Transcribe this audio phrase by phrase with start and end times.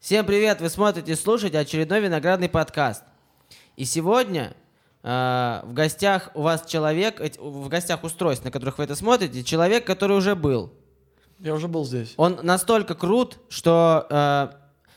[0.00, 0.62] Всем привет!
[0.62, 3.04] Вы смотрите и слушаете очередной виноградный подкаст.
[3.76, 4.56] И сегодня
[5.02, 9.86] э, в гостях у вас человек, в гостях устройств, на которых вы это смотрите, человек,
[9.86, 10.72] который уже был.
[11.38, 12.14] Я уже был здесь.
[12.16, 14.48] Он настолько крут, что э,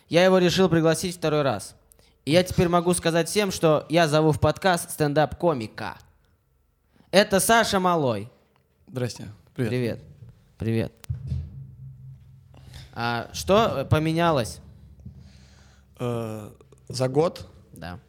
[0.08, 1.76] я его решил пригласить второй раз.
[2.24, 5.98] И я теперь могу сказать всем, что я зову в подкаст стендап-комика.
[7.12, 8.32] Это Саша Малой.
[8.88, 9.28] Здрасте.
[9.54, 10.00] Привет.
[10.58, 10.94] Привет.
[10.94, 10.94] Привет.
[12.94, 14.62] А что поменялось?
[16.04, 16.52] Э,
[16.90, 18.00] за год Да.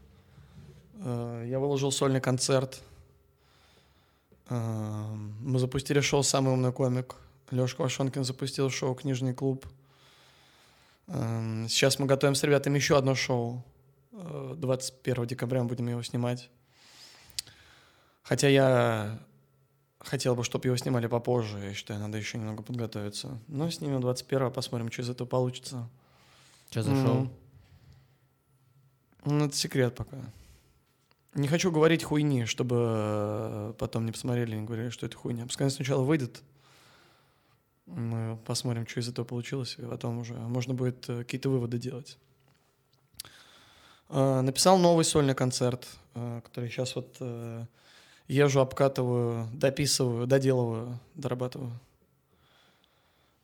[1.01, 2.83] э, я выложил сольный концерт.
[4.49, 7.15] Э, мы запустили шоу «Самый умный комик».
[7.51, 9.67] Лешка Вашонкин запустил шоу «Книжный клуб».
[11.07, 13.63] Э, сейчас мы готовим с ребятами еще одно шоу.
[14.13, 16.51] Э, 21 декабря мы будем его снимать.
[18.23, 19.21] Хотя я
[20.01, 21.59] хотел бы, чтобы его снимали попозже.
[21.59, 23.39] Я считаю, надо еще немного подготовиться.
[23.47, 25.89] Но снимем 21 посмотрим, что из этого получится.
[26.71, 27.31] Что за шоу?
[29.25, 30.19] Ну, это секрет пока.
[31.35, 35.47] Не хочу говорить хуйни, чтобы э, потом не посмотрели и не говорили, что это хуйня.
[35.47, 36.43] Пускай сначала выйдет.
[37.87, 42.19] Мы посмотрим, что из этого получилось, и потом уже можно будет э, какие-то выводы делать.
[44.09, 47.21] Э, Написал новый сольный концерт, э, который сейчас вот
[48.29, 51.73] езжу, обкатываю, дописываю, доделываю, дорабатываю.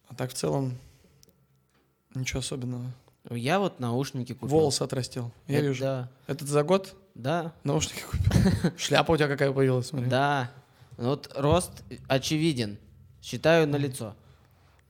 [0.09, 0.79] А так в целом
[2.15, 2.93] ничего особенного.
[3.29, 4.49] Я вот наушники купил.
[4.49, 5.31] Волосы отрастил.
[5.47, 5.83] Я Это вижу.
[5.85, 6.09] Да.
[6.27, 7.53] Это за год Да.
[7.65, 8.71] наушники купил?
[8.79, 10.09] Шляпа у тебя какая появилась, смотри.
[10.09, 10.51] Да.
[10.97, 11.71] Вот рост
[12.09, 12.79] очевиден.
[13.23, 14.15] Считаю на лицо.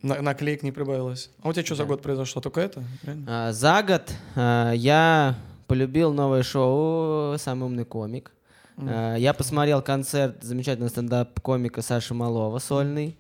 [0.03, 1.31] На- наклеек не прибавилось.
[1.43, 2.41] А у тебя что за год произошло?
[2.41, 2.83] Только это?
[3.27, 5.35] А, за год а, я
[5.67, 8.33] полюбил новое шоу «Самый умный комик».
[8.79, 13.19] А, я посмотрел концерт замечательного стендап-комика Саши Малова, сольный.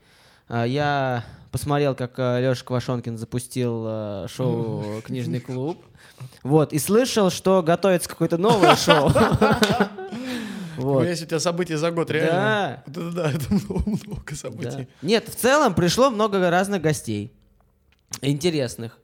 [0.48, 5.84] А, я посмотрел, как Леша Квашонкин запустил а, шоу «Книжный клуб».
[6.42, 9.10] Вот, и слышал, что готовится какое-то новое шоу.
[10.76, 11.04] Вот.
[11.04, 12.32] Если у тебя событий за год, реально.
[12.32, 12.82] Да.
[12.86, 14.34] Это да, это много, много Да.
[14.36, 14.88] событий.
[15.02, 17.34] Нет, в целом пришло много разных гостей.
[18.22, 18.98] Интересных.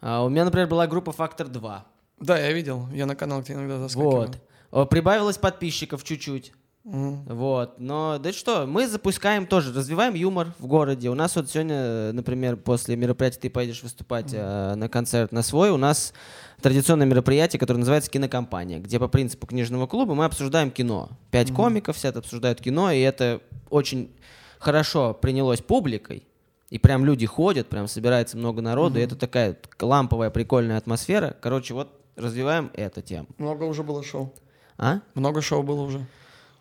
[0.00, 1.80] А, у меня, например, была группа «Фактор 2».
[2.18, 2.88] Да, я видел.
[2.92, 4.32] Я на канал тебе иногда заскакиваю.
[4.72, 4.90] Вот.
[4.90, 6.52] Прибавилось подписчиков чуть-чуть.
[6.86, 7.80] Вот.
[7.80, 11.10] Но да что, мы запускаем тоже, развиваем юмор в городе.
[11.10, 15.70] У нас вот сегодня, например, после мероприятия ты поедешь выступать э, на концерт на свой.
[15.70, 16.14] У нас
[16.62, 21.10] традиционное мероприятие, которое называется «Кинокомпания», где по принципу книжного клуба мы обсуждаем кино.
[21.32, 24.14] Пять комиков сидят, обсуждают кино, и это очень
[24.60, 26.24] хорошо принялось публикой.
[26.70, 31.36] И прям люди ходят, прям собирается много народу, и это такая ламповая, прикольная атмосфера.
[31.40, 33.26] Короче, вот развиваем эту тему.
[33.38, 34.32] Много уже было шоу.
[34.78, 35.00] А?
[35.14, 36.06] Много шоу было уже.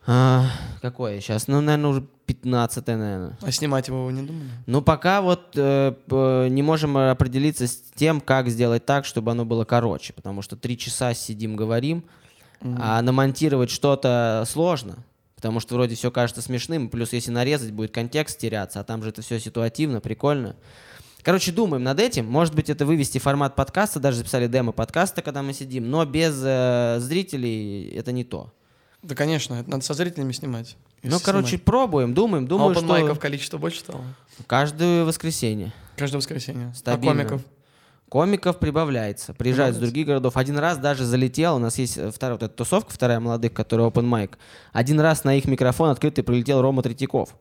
[0.07, 0.45] А,
[0.81, 1.47] какое сейчас?
[1.47, 3.37] Ну, наверное, уже 15 наверное.
[3.41, 4.49] А снимать его вы не думали?
[4.65, 9.45] Ну, пока вот э, п- не можем определиться с тем, как сделать так, чтобы оно
[9.45, 10.13] было короче.
[10.13, 12.03] Потому что три часа сидим, говорим,
[12.61, 14.97] а намонтировать что-то сложно.
[15.35, 19.09] Потому что вроде все кажется смешным, плюс если нарезать, будет контекст теряться, а там же
[19.09, 20.55] это все ситуативно, прикольно.
[21.21, 22.25] Короче, думаем над этим.
[22.25, 26.39] Может быть, это вывести формат подкаста, даже записали демо подкаста, когда мы сидим, но без
[26.43, 28.51] э, зрителей это не то.
[29.05, 30.77] Да, конечно, это надо со зрителями снимать.
[31.03, 31.63] Ну, короче, снимать.
[31.63, 34.01] пробуем, думаем, думаю, а что майков количество больше стало?
[34.47, 35.71] каждое воскресенье.
[35.95, 36.73] Каждое воскресенье.
[36.73, 37.11] Стабильно.
[37.11, 37.41] А комиков?
[38.09, 39.33] Комиков прибавляется.
[39.35, 40.37] Приезжают с других городов.
[40.37, 41.57] Один раз даже залетел.
[41.57, 44.31] У нас есть э, вторая вот эта тусовка, вторая молодых, которая open mic.
[44.73, 47.35] Один раз на их микрофон открытый прилетел Рома Третьяков.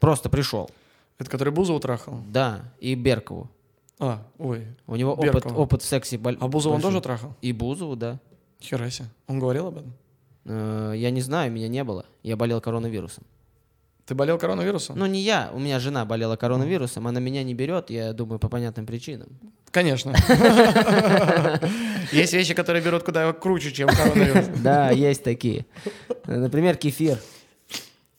[0.00, 0.70] Просто пришел.
[1.18, 2.20] Это который Бузову трахал?
[2.28, 3.50] Да, и Беркову.
[3.98, 4.66] А, ой.
[4.86, 7.00] У него опыт, опыт в сексе боль- А Бузову он большой.
[7.00, 7.36] тоже трахал?
[7.40, 8.20] И Бузову, да.
[8.60, 9.08] Хера себе.
[9.26, 9.92] Он говорил об этом?
[10.48, 12.06] Э, Я не знаю, меня не было.
[12.22, 13.24] Я болел коронавирусом.
[14.06, 14.98] Ты болел коронавирусом?
[14.98, 15.50] Ну, не я.
[15.52, 17.06] У меня жена болела коронавирусом.
[17.06, 19.28] Она меня не берет, я думаю, по понятным причинам.
[19.70, 20.14] Конечно.
[22.10, 24.46] Есть вещи, которые берут куда круче, чем коронавирус.
[24.62, 25.66] Да, есть такие.
[26.26, 27.18] Например, кефир.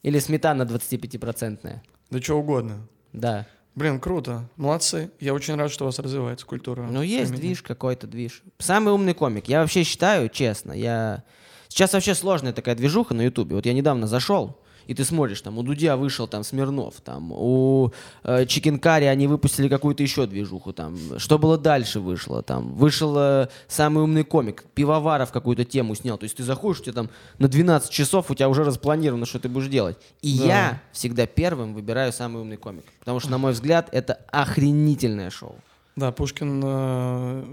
[0.04, 1.82] Или сметана 25-процентная.
[2.12, 2.88] Да что угодно.
[3.12, 3.48] Да.
[3.74, 4.48] Блин, круто.
[4.58, 5.10] Молодцы.
[5.20, 6.84] Я очень рад, что у вас развивается культура.
[6.84, 8.44] Ну, есть движ какой-то, движ.
[8.60, 9.48] Самый умный комик.
[9.48, 11.24] Я вообще считаю, честно, я...
[11.70, 13.56] Сейчас вообще сложная такая движуха на Ютубе.
[13.56, 14.58] Вот я недавно зашел,
[14.88, 17.92] и ты смотришь, там у Дудя вышел там Смирнов, там у
[18.24, 23.50] э, Чикенкари они выпустили какую-то еще движуху, там что было дальше вышло, там вышел э,
[23.68, 27.48] самый умный комик, Пивоваров какую-то тему снял, то есть ты заходишь, у тебя там на
[27.48, 29.96] 12 часов у тебя уже распланировано, что ты будешь делать.
[30.24, 30.46] И Да.
[30.46, 35.56] я всегда первым выбираю самый умный комик, потому что, на мой взгляд, это охренительное шоу.
[35.96, 37.44] Да, Пушкин э,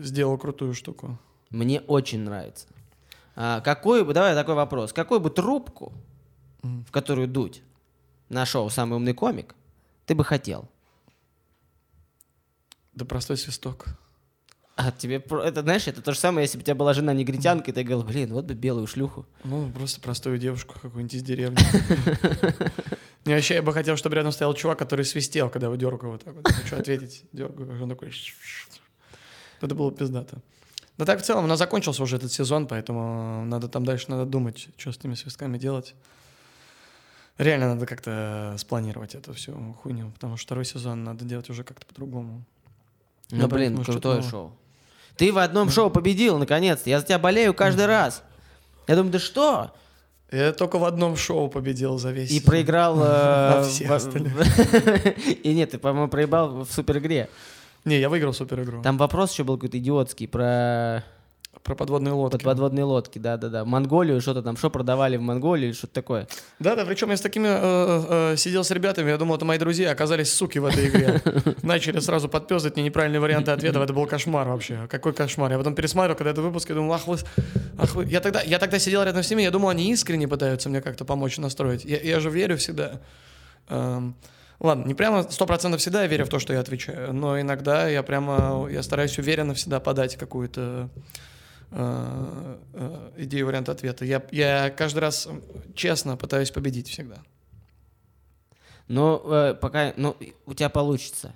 [0.00, 1.18] сделал крутую штуку.
[1.50, 2.66] Мне очень нравится.
[3.34, 4.92] А, какой бы, давай такой вопрос.
[4.92, 5.92] Какую бы трубку,
[6.62, 7.62] в которую дуть
[8.28, 9.54] на шоу «Самый умный комик»,
[10.06, 10.68] ты бы хотел?
[12.94, 13.86] Да простой свисток.
[14.74, 17.70] А тебе, это знаешь, это то же самое, если бы у тебя была жена негритянка,
[17.70, 19.26] и ты говорил, блин, вот бы белую шлюху.
[19.44, 21.58] Ну, просто простую девушку какую-нибудь из деревни.
[23.24, 26.24] Не, вообще я бы хотел, чтобы рядом стоял чувак, который свистел, когда его дергаю вот
[26.24, 26.48] так вот.
[26.48, 28.12] Хочу ответить, дергаю, он такой...
[29.60, 30.38] Это было пиздато.
[30.98, 34.24] Но так в целом, у нас закончился уже этот сезон, поэтому надо там дальше надо
[34.26, 35.94] думать, что с этими свистками делать.
[37.38, 41.86] Реально надо как-то спланировать эту всю хуйню, потому что второй сезон надо делать уже как-то
[41.86, 42.44] по-другому.
[43.30, 44.52] Ну, Добавить, блин, может, крутое шоу.
[45.16, 46.90] Ты в одном шоу победил, наконец-то.
[46.90, 48.22] Я за тебя болею каждый раз.
[48.86, 49.74] Я думаю, да что?
[50.30, 52.98] Я только в одном шоу победил за весь И проиграл...
[53.00, 54.34] э, А все в- остальные.
[55.42, 57.28] И нет, ты, по-моему, проебал в супер игре.
[57.84, 58.82] Не, я выиграл супер игру.
[58.82, 61.04] Там вопрос еще был какой-то идиотский про
[61.64, 62.32] Про подводные лодки.
[62.36, 63.64] под подводные лодки, да-да-да.
[63.64, 66.26] Монголию, что-то там, что продавали в Монголии, что-то такое.
[66.58, 69.58] Да, да, причем я с такими э, э, сидел с ребятами, я думал, это мои
[69.58, 71.20] друзья, оказались суки в этой игре.
[71.62, 74.88] Начали сразу подпездывать мне неправильные варианты ответов, это был кошмар вообще.
[74.88, 75.52] Какой кошмар.
[75.52, 77.18] Я потом пересматривал, когда это выпуск, я думал, ах вы,
[77.78, 78.06] ах вы.
[78.06, 81.04] Я тогда, я тогда сидел рядом с ними, я думал, они искренне пытаются мне как-то
[81.04, 81.84] помочь настроить.
[81.84, 83.00] Я, я же верю всегда.
[84.62, 87.88] Ладно, не прямо сто процентов всегда я верю в то, что я отвечаю, но иногда
[87.88, 90.88] я прямо, я стараюсь уверенно всегда подать какую-то
[91.72, 94.04] э, э, идею, вариант ответа.
[94.04, 95.28] Я, я каждый раз
[95.74, 97.16] честно пытаюсь победить всегда.
[98.86, 100.16] Ну, э, пока, ну,
[100.46, 101.32] у тебя получится.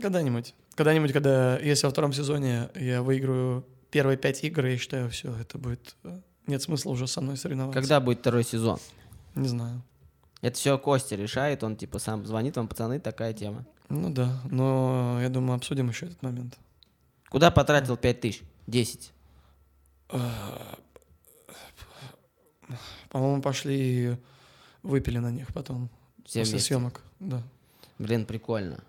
[0.00, 0.54] Когда-нибудь.
[0.74, 5.58] Когда-нибудь, когда, если во втором сезоне я выиграю первые пять игр, я считаю, все, это
[5.58, 5.96] будет...
[6.46, 7.78] Нет смысла уже со мной соревноваться.
[7.78, 8.78] Когда будет второй сезон?
[9.34, 9.82] Не знаю.
[10.42, 13.64] Это все Костя решает, он типа сам звонит вам, пацаны, такая тема.
[13.88, 16.58] Ну да, но я думаю, обсудим еще этот момент.
[17.30, 18.42] Куда потратил 5 тысяч?
[18.66, 19.12] 10.
[23.08, 24.16] По-моему, пошли и
[24.82, 25.88] выпили на них потом.
[26.24, 26.68] Все после вместе.
[26.68, 27.00] съемок.
[27.20, 27.42] Да.
[27.98, 28.82] Блин, прикольно.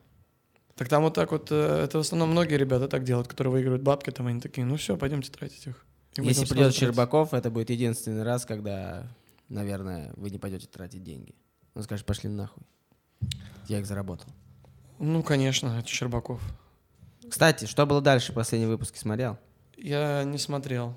[0.76, 3.84] Так там вот так вот, э, это в основном многие ребята так делают, которые выигрывают
[3.84, 5.86] бабки, там они такие, ну все, пойдемте тратить их.
[6.16, 6.74] И Если придет.
[6.74, 9.08] Щербаков, это будет единственный раз, когда,
[9.50, 11.36] наверное, вы не пойдете тратить деньги.
[11.76, 12.64] Он скажет, пошли нахуй.
[13.68, 14.28] Я их заработал.
[15.00, 16.42] Ну, конечно, это Щербаков.
[17.30, 18.34] Кстати, что было дальше?
[18.34, 19.38] Последний выпуск смотрел?
[19.78, 20.96] Я не смотрел.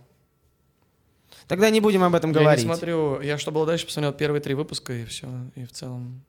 [1.49, 2.65] Тогда не будем об этом Я говорить.
[2.65, 3.21] не смотрю.
[3.21, 5.29] Я что было дальше, посмотрел первые три выпуска и все.
[5.55, 6.23] И в целом.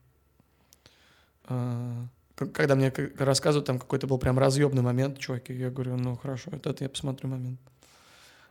[1.45, 6.51] а, когда мне рассказывают, там какой-то был прям разъебный момент, чуваки, я говорю, ну хорошо,
[6.51, 7.59] это, это я посмотрю момент.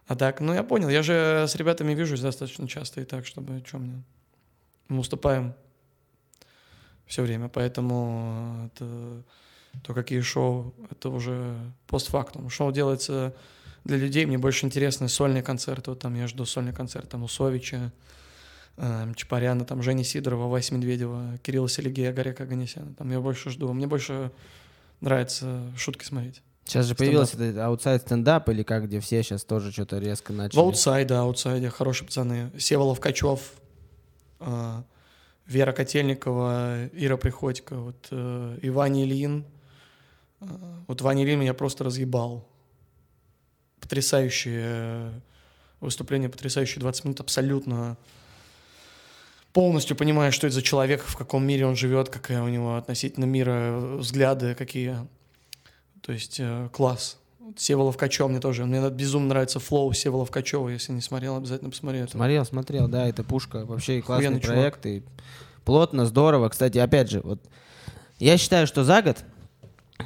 [0.09, 3.63] А так, ну я понял, я же с ребятами вижусь достаточно часто и так, чтобы
[3.65, 4.03] что мне.
[4.89, 5.55] Мы уступаем
[7.07, 9.23] все время, поэтому это
[9.83, 11.57] то, какие шоу, это уже
[11.87, 12.51] постфактум.
[12.51, 13.35] Шоу делается
[13.85, 15.91] для людей, мне больше интересны сольные концерты.
[15.91, 17.93] Вот там я жду сольный концерт там Усовича,
[18.77, 22.95] эм, Чапаряна, там Жени Сидорова, Вась Медведева, Кирилла Селегея, Гарика Оганисяна.
[22.95, 23.73] Там я больше жду.
[23.73, 24.33] Мне больше
[25.01, 26.43] нравится шутки смотреть.
[26.65, 27.13] Сейчас же Стендап.
[27.13, 30.57] появился этот Outside Stand Up, или как, где все сейчас тоже что-то резко начали.
[30.57, 32.51] В аутсайде, аутсайде, хорошие пацаны.
[32.59, 33.53] Севолов Качев,
[34.41, 34.83] э,
[35.47, 39.45] Вера Котельникова, Ира Приходько, вот э, и Ильин.
[40.41, 40.47] Э,
[40.89, 42.49] Вот Ваня Ильин меня просто разъебал.
[43.81, 45.13] Потрясающее э,
[45.81, 47.97] выступление, потрясающие 20 минут, абсолютно
[49.53, 53.25] полностью понимаю, что это за человек, в каком мире он живет, какая у него относительно
[53.25, 54.97] мира э, взгляды, какие.
[56.03, 57.19] То есть э, класс.
[57.47, 58.65] Вот Севолов Качев мне тоже.
[58.65, 60.69] Мне безумно нравится флоу Севолов Качева.
[60.69, 62.01] Если не смотрел, обязательно посмотри.
[62.01, 63.65] Это Смотрел, смотрел, да, это пушка.
[63.65, 64.81] Вообще классный чувак.
[64.81, 64.87] проект.
[64.87, 65.05] И
[65.65, 66.49] плотно, здорово.
[66.49, 67.39] Кстати, опять же, вот
[68.19, 69.19] я считаю, что за год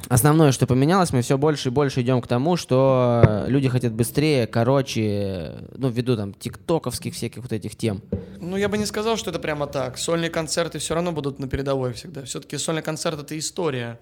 [0.07, 4.45] основное, что поменялось, мы все больше и больше идем к тому, что люди хотят быстрее,
[4.45, 8.03] короче, ну, ввиду там тиктоковских всяких вот этих тем.
[8.39, 9.97] Ну, я бы не сказал, что это прямо так.
[9.97, 12.23] Сольные концерты все равно будут на передовой всегда.
[12.23, 13.99] Все-таки сольный концерт— это история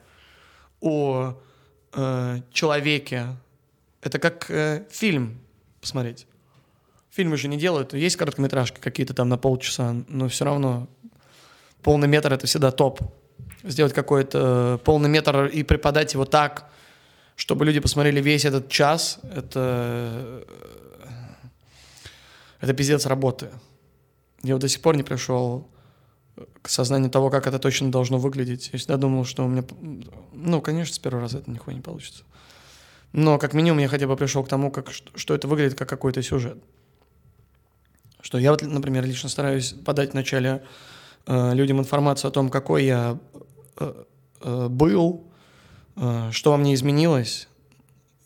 [0.82, 1.36] о
[1.94, 3.28] э, человеке.
[4.02, 5.40] Это как э, фильм
[5.82, 6.28] посмотреть.
[7.12, 7.94] Фильмы же не делают.
[7.94, 10.88] Есть короткометражки какие-то там на полчаса, но все равно
[11.82, 13.02] полный метр— это всегда топ.
[13.64, 16.70] Сделать какой-то э, полный метр и преподать его так,
[17.36, 20.44] чтобы люди посмотрели весь этот час, это, э,
[22.62, 23.50] это пиздец работы.
[24.44, 25.70] Я вот до сих пор не пришел
[26.62, 28.70] к сознанию того, как это точно должно выглядеть.
[28.74, 29.64] Я всегда думал, что у меня...
[30.34, 32.24] Ну, конечно, с первого раза это нихуя не получится.
[33.12, 36.22] Но как минимум я хотя бы пришел к тому, как, что- это выглядит как какой-то
[36.22, 36.58] сюжет.
[38.22, 40.64] Что я вот, например, лично стараюсь подать вначале
[41.26, 43.18] э, людям информацию о том, какой я
[43.80, 44.04] э,
[44.42, 45.28] э, был,
[45.96, 47.48] э, что во мне изменилось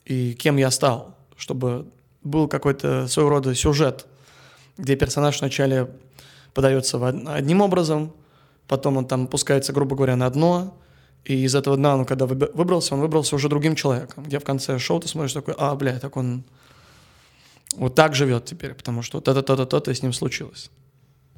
[0.05, 1.88] и кем я стал, чтобы
[2.24, 4.08] был какой-то своего рода сюжет,
[4.77, 5.89] где персонаж вначале
[6.53, 8.13] подается одним образом,
[8.67, 10.77] потом он там пускается, грубо говоря, на дно,
[11.25, 14.25] И из этого дна, он когда выбрался, он выбрался уже другим человеком.
[14.25, 16.43] Где в конце шоу ты смотришь такой, а, бля, так он
[17.77, 20.69] вот так живет теперь, потому что то-то, то-то, то-то с ним случилось.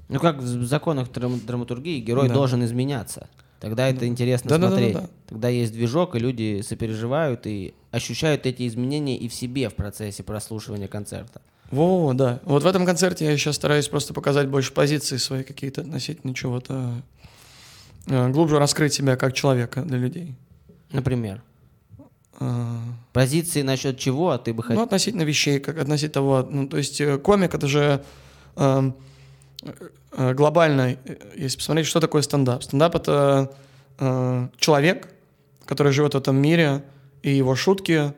[0.09, 2.33] Ну как в законах драм- драматургии герой Да.
[2.33, 3.27] должен изменяться.
[3.59, 4.91] Тогда это интересно Да-да-да-да-да.
[4.91, 5.09] смотреть.
[5.27, 10.23] Тогда есть движок, и люди сопереживают и ощущают эти изменения и в себе в процессе
[10.23, 11.41] прослушивания концерта.
[11.75, 12.39] Во, да.
[12.45, 17.01] Вот в этом концерте я сейчас стараюсь просто показать больше позиции свои какие-то относительно чего-то,
[18.07, 20.35] э, глубже раскрыть себя как человека для людей.
[20.91, 21.41] Например.
[22.39, 22.77] Э,
[23.11, 24.83] Позиции насчет чего ты бы Ну, хотел?
[24.83, 28.01] относительно вещей, как относительно того, ну, то есть э, комик это же
[28.55, 28.95] эм,
[30.17, 32.63] э, глобально, э, если посмотреть, что такое стендап.
[32.63, 33.53] Стендап это
[33.99, 35.09] э, человек,
[35.65, 36.83] который живет в этом мире,
[37.21, 38.13] и его шутки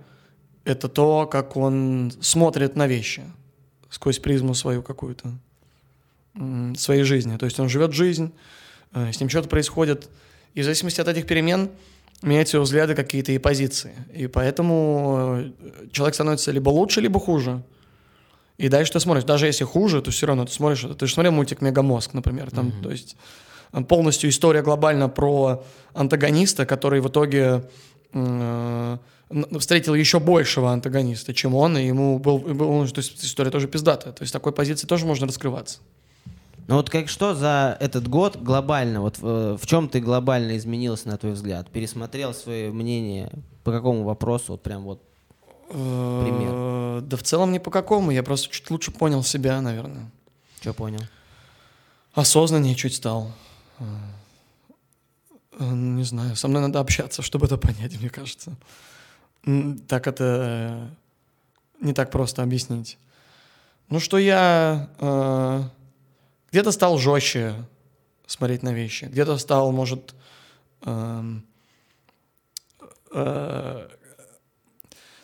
[0.64, 3.24] это то, как он смотрит на вещи
[3.98, 5.34] сквозь призму свою какую-то
[6.76, 7.36] своей жизни.
[7.36, 8.32] То есть он живет жизнь,
[8.94, 10.08] э, с ним что-то происходит,
[10.54, 11.72] и в зависимости от этих перемен
[12.22, 13.96] меняются его взгляды какие-то и позиции.
[14.14, 15.52] И поэтому э,
[15.92, 17.64] человек становится либо лучше, либо хуже.
[18.60, 21.34] И дальше ты смотришь, даже если хуже, то все равно ты смотришь, ты же смотрел
[21.34, 23.16] мультик «Мегамозг», например, там, то есть
[23.72, 25.64] э, полностью история глобально про
[25.96, 27.64] антагониста, который в итоге
[29.60, 34.14] встретил еще большего антагониста, чем он, и ему был, был- то есть история тоже пиздатая,
[34.14, 35.80] то есть такой позиции тоже можно раскрываться.
[36.68, 41.08] Ну вот как что за этот год глобально, вот э, в, чем ты глобально изменился,
[41.08, 41.70] на твой взгляд?
[41.70, 43.32] Пересмотрел свое мнение
[43.64, 44.54] по какому вопросу?
[44.54, 45.02] Вот прям вот.
[45.70, 50.12] Э, Да в целом ни по какому, я просто чуть лучше понял себя, наверное.
[50.60, 51.00] Что понял?
[52.14, 53.32] Осознаннее чуть стал.
[55.58, 58.56] Э, э, Не знаю, со мной надо общаться, чтобы это понять, мне кажется.
[59.88, 60.90] Так это
[61.82, 62.98] э, не так просто объяснить.
[63.90, 65.64] Ну, что я э,
[66.52, 67.56] где-то стал жестче
[68.26, 70.14] смотреть на вещи, где-то стал, может,
[70.84, 71.46] эм,
[73.14, 73.88] э,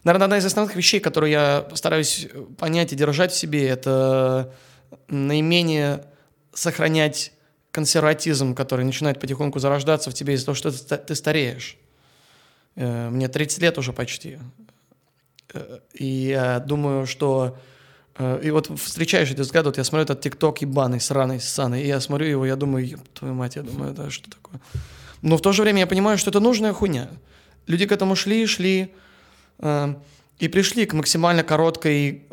[0.04, 4.54] Наверное, одна из основных вещей, которую я стараюсь понять и держать в себе, это
[5.08, 6.04] наименее
[6.54, 7.32] сохранять
[7.74, 11.75] консерватизм, который начинает потихоньку зарождаться в тебе из-за того, что ты ты стареешь.
[12.75, 14.38] Э, Мне 30 лет уже почти.
[15.53, 17.58] Э, И я думаю, что...
[18.20, 21.88] э, И вот встречаешь эти взгляды, вот я смотрю этот тикток ебаный, сраный, ссаный, и
[21.88, 24.62] я смотрю его, я думаю, еб твою мать, я думаю, это что такое?
[25.24, 27.10] Но в то же время я понимаю, что это нужная хуйня.
[27.68, 28.94] Люди к этому шли, шли,
[30.39, 32.24] и пришли к максимально короткой,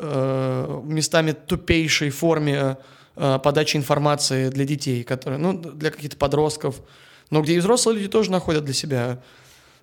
[0.83, 2.75] местами тупейшей форме
[3.15, 6.81] подачи информации для детей, которые, ну, для каких-то подростков,
[7.29, 9.21] но где и взрослые люди тоже находят для себя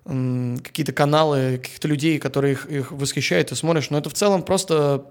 [0.03, 5.05] какие-то каналы, каких-то людей, которые их, их восхищают, и смотришь, но это в целом просто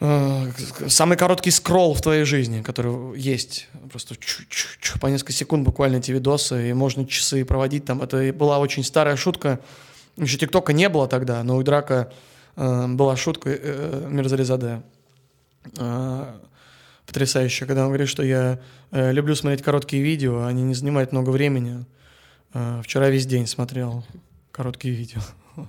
[0.00, 0.50] э,
[0.88, 3.68] самый короткий скролл в твоей жизни, который есть.
[3.90, 4.14] Просто
[5.00, 8.00] по несколько секунд буквально эти видосы, и можно часы проводить там.
[8.02, 9.60] Это была очень старая шутка.
[10.16, 12.12] Еще ТикТока не было тогда, но у Драка
[12.56, 14.82] э, была шутка э, Мирзализаде.
[15.76, 16.38] Э,
[17.06, 18.60] потрясающая, когда он говорит, что я
[18.90, 21.84] э, люблю смотреть короткие видео, они не занимают много времени.
[22.54, 24.04] Э, вчера весь день смотрел
[24.52, 25.20] короткие видео.
[25.56, 25.68] Вот.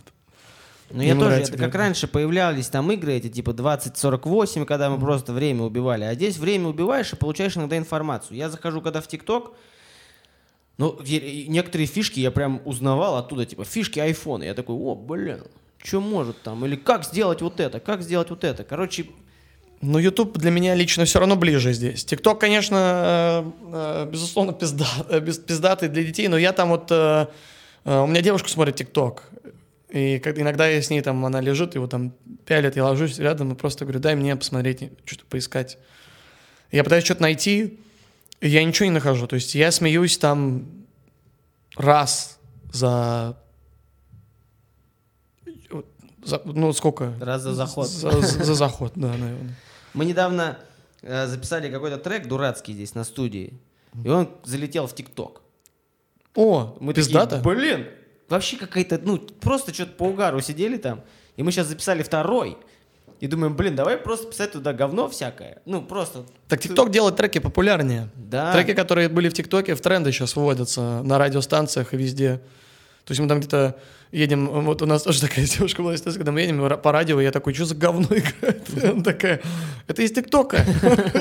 [0.92, 5.34] Ну я тоже, это как раньше появлялись там игры эти типа 2048, когда мы просто
[5.34, 6.04] время убивали.
[6.04, 8.38] А здесь время убиваешь и получаешь иногда информацию.
[8.38, 9.54] Я захожу когда в ТикТок,
[10.78, 14.44] ну, некоторые фишки я прям узнавал оттуда, типа фишки айфона.
[14.44, 15.44] Я такой, о, блин,
[15.84, 16.66] что может там?
[16.66, 18.64] Или как сделать вот это, как сделать вот это.
[18.64, 19.08] Короче,
[19.82, 22.04] Но YouTube для меня лично все равно ближе здесь.
[22.06, 26.92] TikTok, конечно, э, э, безусловно, пизда, э, пиздатый для детей, но я там вот...
[27.86, 29.20] У меня девушка смотрит TikTok.
[29.90, 32.14] И как- иногда я с ней там, она лежит, его там
[32.46, 35.78] пялит, я ложусь рядом и просто говорю, дай мне посмотреть, что-то поискать.
[36.72, 37.80] Я пытаюсь что-то найти,
[38.42, 39.28] и я ничего не нахожу.
[39.28, 40.68] То есть я смеюсь там
[41.78, 42.38] раз
[42.72, 43.38] за...
[46.24, 47.14] за- ну, сколько?
[47.22, 47.88] раз за заход.
[47.88, 49.56] За, за- за заход, да, наверное.
[49.94, 50.60] Мы недавно
[51.02, 53.54] э, записали какой-то трек дурацкий здесь на студии,
[54.04, 55.42] и он залетел в ТикТок.
[56.36, 57.38] О, Мы пиздата?
[57.38, 57.88] такие, блин,
[58.28, 61.02] вообще какая-то, ну, просто что-то по угару сидели там,
[61.36, 62.58] и мы сейчас записали второй,
[63.20, 65.62] и думаем, блин, давай просто писать туда говно всякое.
[65.66, 66.26] Ну, просто...
[66.48, 68.10] Так ТикТок делает треки популярнее.
[68.16, 68.54] Да.
[68.54, 72.38] Треки, которые были в ТикТоке, в тренды сейчас выводятся на радиостанциях и везде.
[73.04, 73.78] То есть мы там где-то
[74.12, 77.54] едем, вот у нас тоже такая девушка была когда мы едем по радио, я такой,
[77.54, 78.70] что за говно играет?
[78.76, 79.42] И она такая,
[79.88, 80.58] это из ТикТока.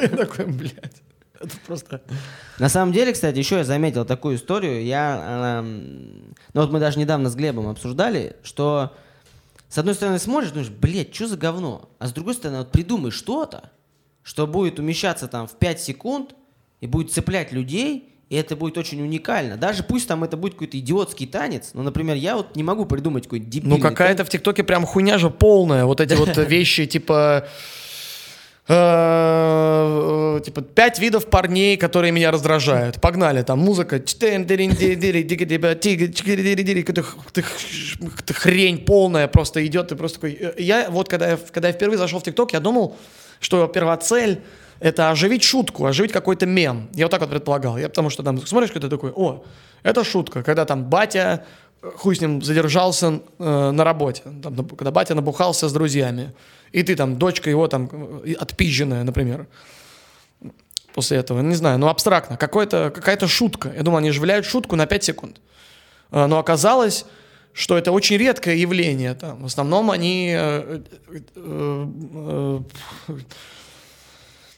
[0.03, 1.03] Я такой, блядь,
[1.41, 2.03] это просто...
[2.59, 4.85] На самом деле, кстати, еще я заметил такую историю.
[4.85, 8.93] Я, эм, ну вот мы даже недавно с Глебом обсуждали, что
[9.69, 11.89] с одной стороны смотришь, думаешь, блядь, что за говно?
[11.99, 13.71] А с другой стороны, вот придумай что-то,
[14.23, 16.35] что будет умещаться там в 5 секунд
[16.81, 19.57] и будет цеплять людей, и это будет очень уникально.
[19.57, 23.25] Даже пусть там это будет какой-то идиотский танец, но, например, я вот не могу придумать
[23.25, 25.85] какой-то дебильный Ну какая-то в ТикТоке прям хуйня же полная.
[25.87, 27.49] Вот эти вот вещи типа...
[28.69, 33.01] э, Типа пять видов парней, которые меня раздражают.
[33.01, 33.99] Погнали, там музыка.
[38.35, 39.89] Хрень полная просто идет.
[39.89, 40.37] Ты просто такой...
[40.39, 42.97] э, Я вот когда я, когда я впервые зашел в ТикТок, я думал,
[43.41, 44.41] что первоцель
[44.81, 46.89] это оживить шутку, оживить какой-то мем.
[46.95, 47.79] Я вот так вот предполагал.
[47.79, 49.45] Я потому что там смотришь, когда такой, о,
[49.83, 51.45] это шутка, когда там батя,
[51.83, 56.33] э, хуй с ним, задержался э, на работе, там, когда батя набухался с друзьями,
[56.73, 57.91] и ты там, дочка его там
[58.25, 59.47] э, отпизженная, например,
[60.95, 63.73] после этого, не знаю, ну абстрактно, какой-то, какая-то шутка.
[63.77, 65.41] Я думал, они оживляют шутку на 5 секунд.
[66.11, 67.05] Э, Но оказалось,
[67.59, 69.15] что это очень редкое явление.
[69.15, 69.43] Там.
[69.43, 72.61] В основном они э, э, э,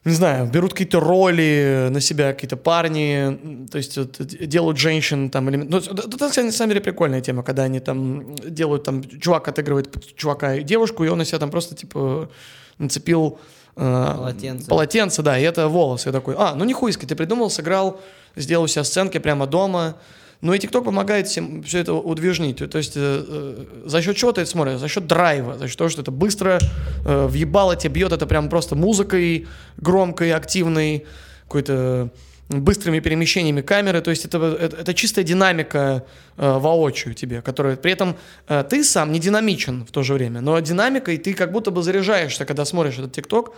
[0.05, 5.51] не знаю, берут какие-то роли на себя, какие-то парни, то есть вот, делают женщин там,
[5.51, 5.57] или...
[5.57, 10.55] Ну, это, на самом деле прикольная тема, когда они там делают, там, чувак отыгрывает чувака
[10.55, 12.31] и девушку, и он на себя там просто, типа,
[12.79, 13.39] нацепил
[13.77, 14.69] э, Полотенце.
[14.69, 16.09] полотенце, да, и это волосы.
[16.09, 18.01] Я такой, а, ну не хуйски, ты придумал, сыграл,
[18.37, 19.97] сделал у себя сценки прямо дома,
[20.41, 22.59] ну и TikTok помогает всем все это удвижнить.
[22.71, 24.79] То есть э, э, за счет чего ты это смотришь?
[24.79, 26.59] За счет драйва, за счет того, что это быстро
[27.05, 31.05] э, въебало тебе бьет, это прям просто музыкой громкой, активной,
[31.43, 32.11] какой-то
[32.49, 34.01] быстрыми перемещениями камеры.
[34.01, 36.05] То есть это, это, это чистая динамика
[36.37, 38.17] э, воочию тебе, которая при этом
[38.49, 41.83] э, ты сам не динамичен в то же время, но динамикой ты как будто бы
[41.83, 43.55] заряжаешься, когда смотришь этот ТикТок.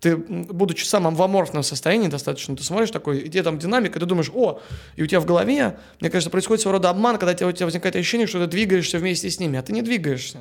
[0.00, 3.98] Ты, будучи в самом в аморфном состоянии достаточно, ты смотришь такой, и тебе там динамика,
[3.98, 4.60] и ты думаешь, о,
[4.94, 7.52] и у тебя в голове, мне кажется, происходит своего рода обман, когда у тебя, у
[7.52, 10.38] тебя возникает ощущение, что ты двигаешься вместе с ними, а ты не двигаешься.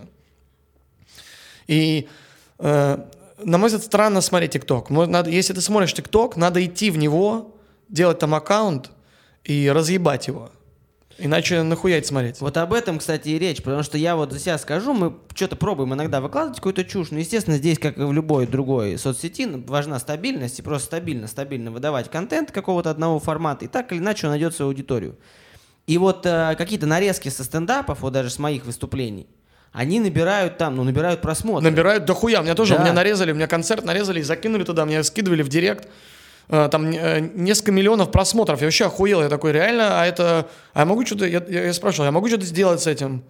[1.68, 2.08] И,
[2.60, 2.98] э,
[3.44, 4.90] на мой взгляд, странно смотреть ТикТок.
[5.28, 7.56] Если ты смотришь ТикТок, надо идти в него,
[7.88, 8.92] делать там аккаунт
[9.44, 10.52] и разъебать его.
[11.18, 12.42] Иначе нахуя это смотреть?
[12.42, 15.56] Вот об этом, кстати, и речь, потому что я вот за себя скажу, мы что-то
[15.56, 19.98] пробуем иногда выкладывать какую-то чушь, но, естественно, здесь, как и в любой другой соцсети, важна
[20.00, 24.32] стабильность, и просто стабильно, стабильно выдавать контент какого-то одного формата, и так или иначе он
[24.32, 25.16] найдет свою аудиторию.
[25.88, 29.28] И вот э, какие-то нарезки со стендапов, вот даже с моих выступлений,
[29.72, 31.70] они набирают там, ну, набирают просмотры.
[31.70, 32.40] Набирают дохуя.
[32.40, 32.80] У меня тоже, Да.
[32.80, 35.88] у меня нарезали, у меня концерт нарезали и закинули туда, мне скидывали в директ.
[36.50, 38.62] Э, Там э, несколько миллионов просмотров.
[38.62, 39.22] Я вообще охуел.
[39.22, 40.48] Я такой, реально, а это...
[40.74, 41.25] А я могу что-то...
[41.25, 43.24] Я, я, спрашивал, я могу что-то сделать с этим?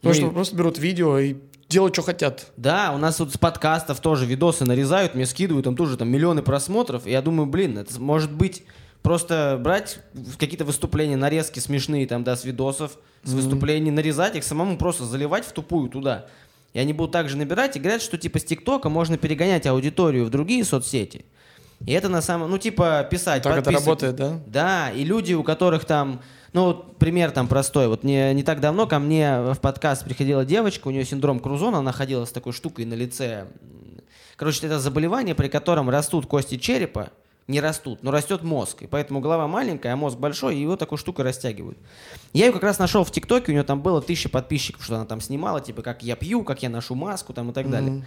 [0.00, 1.36] Потому Ну что и- просто берут видео и
[1.68, 2.52] делают, что хотят.
[2.56, 6.42] Да, у нас вот с подкастов тоже видосы нарезают, мне скидывают, там тоже там миллионы
[6.42, 7.06] просмотров.
[7.06, 8.62] И я думаю, блин, это может быть
[9.02, 9.98] просто брать
[10.38, 15.44] какие-то выступления, нарезки смешные там, да, с видосов, с выступлений, нарезать их, самому просто заливать
[15.44, 16.26] в тупую туда.
[16.74, 20.30] И они будут также набирать и говорят, что типа с ТикТока можно перегонять аудиторию в
[20.30, 21.24] другие соцсети.
[21.84, 22.50] И это на самом...
[22.50, 24.40] Ну, типа писать, Так это работает, да?
[24.46, 26.20] Да, и люди, у которых там,
[26.52, 27.88] ну, вот пример там простой.
[27.88, 31.78] Вот не, не так давно ко мне в подкаст приходила девочка, у нее синдром Крузона,
[31.78, 33.46] она ходила с такой штукой на лице.
[34.36, 37.10] Короче, это заболевание, при котором растут кости черепа,
[37.48, 38.82] не растут, но растет мозг.
[38.82, 41.78] И поэтому голова маленькая, а мозг большой, и его такой штукой растягивают.
[42.34, 45.06] Я ее как раз нашел в ТикТоке, у нее там было тысяча подписчиков, что она
[45.06, 48.04] там снимала, типа, как я пью, как я ношу маску там и так далее.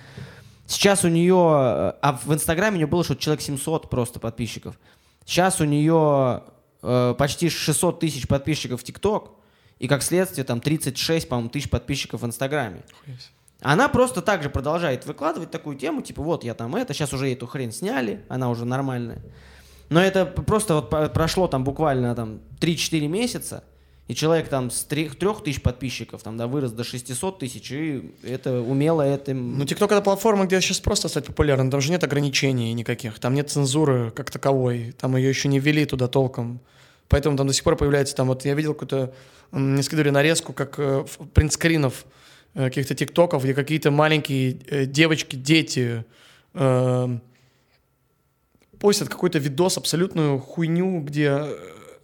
[0.67, 4.80] Сейчас у нее, э, а в Инстаграме у нее было что-то человек 700 просто подписчиков.
[5.26, 6.43] Сейчас у нее
[6.82, 9.32] э, почти 600 тысяч подписчиков в ТикТок,
[9.80, 12.84] и как следствие там 36, по-моему, тысяч подписчиков в Инстаграме.
[13.62, 17.32] Она просто так же продолжает выкладывать такую тему, типа вот я там это, сейчас уже
[17.32, 19.21] эту хрень сняли, она уже нормальная.
[19.89, 23.63] Но это просто вот прошло там буквально там 3-4 месяца,
[24.12, 25.12] и человек там с 3
[25.45, 29.58] тысяч подписчиков там, да, вырос до 600 тысяч, и это умело этим...
[29.58, 31.71] Ну, ТикТок это платформа, где сейчас просто стать популярным.
[31.71, 33.19] Там же нет ограничений никаких.
[33.19, 34.93] Там нет цензуры как таковой.
[35.00, 36.60] Там ее еще не ввели туда толком.
[37.08, 39.13] Поэтому там до сих пор появляется там вот я видел какую-то
[39.54, 42.06] м, мне скидывали нарезку как э, принтскринов
[42.54, 46.04] э, каких-то тиктоков, где какие-то маленькие э, девочки, дети
[46.54, 47.17] э,
[48.78, 51.45] постят какой-то видос, абсолютную хуйню, где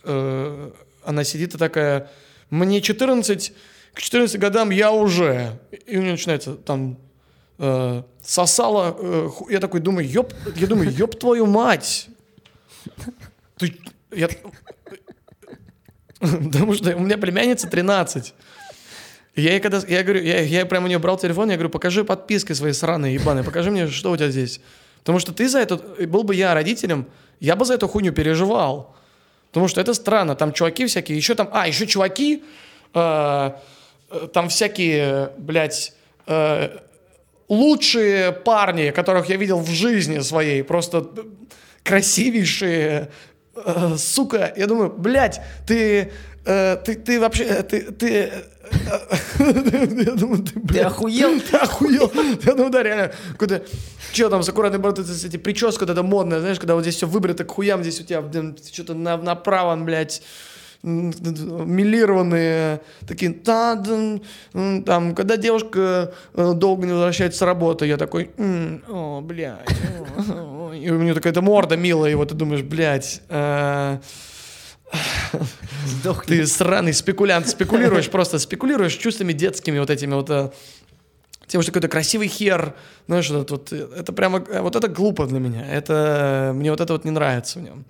[0.06, 0.72] э,
[1.08, 2.10] она сидит и такая,
[2.50, 3.54] мне 14,
[3.94, 5.58] к 14 годам я уже.
[5.86, 6.98] И у нее начинается там
[7.58, 12.10] э, сосала, э, я такой думаю, ёб, я думаю, ёб твою мать.
[13.58, 13.78] Ты,
[14.12, 14.28] я,
[16.20, 18.34] потому что у меня племянница 13.
[19.36, 21.70] И Я ей когда, я говорю, я, я прямо у нее брал телефон, я говорю,
[21.70, 24.60] покажи подписки свои сраные, ебаные, покажи мне, что у тебя здесь.
[25.00, 27.08] Потому что ты за это, был бы я родителем,
[27.40, 28.98] я бы за эту хуйню переживал.
[29.52, 32.44] Потому что это странно, там чуваки всякие, еще там, а, еще чуваки,
[32.94, 33.52] э,
[34.12, 35.94] э, там всякие, блядь,
[36.28, 36.78] э,
[37.50, 41.10] лучшие парни, которых я видел в жизни своей, просто
[41.84, 43.10] красивейшие,
[43.56, 46.12] э, сука, я думаю, блядь, ты,
[46.46, 48.32] э, ты, ты вообще, э, ты, ты,
[49.40, 51.40] я думаю, ты, Ты блядь, охуел?
[51.52, 52.12] ты охуел.
[52.46, 53.64] Я думаю, да, реально, какой-то,
[54.14, 57.08] что там с аккуратной бородой, эти прическа вот эта модная, знаешь, когда вот здесь все
[57.08, 58.24] выбрито к хуям, здесь у тебя
[58.72, 60.22] что-то на, направо, блядь,
[60.84, 63.76] милированные, такие, та,
[64.54, 69.68] там, когда девушка э, долго не возвращается с работы, я такой, «М, о, блядь,
[70.30, 70.74] о, о».
[70.74, 73.98] и у нее такая то морда милая, и вот ты думаешь, блядь, э,
[75.86, 76.38] Сдохни.
[76.38, 80.52] ты сраный спекулянт, спекулируешь просто, спекулируешь чувствами детскими вот этими вот, э,
[81.48, 82.74] тем, что какой-то красивый хер,
[83.08, 86.82] знаешь, вот, вот, э, это прямо, э, вот это глупо для меня, это, мне вот
[86.82, 87.86] это вот не нравится в нем.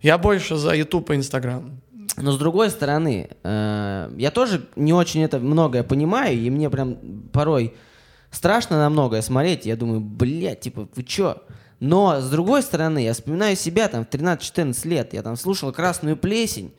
[0.00, 1.80] Я больше за YouTube и Instagram.
[2.16, 6.96] Но с другой стороны, э, я тоже не очень это многое понимаю, и мне прям
[7.32, 7.74] порой
[8.30, 9.66] страшно на многое смотреть.
[9.66, 11.42] Я думаю, блядь, типа, вы чё?
[11.82, 15.14] Но с другой стороны, я вспоминаю себя там в 13-14 лет.
[15.14, 16.72] Я там слушал «Красную плесень»,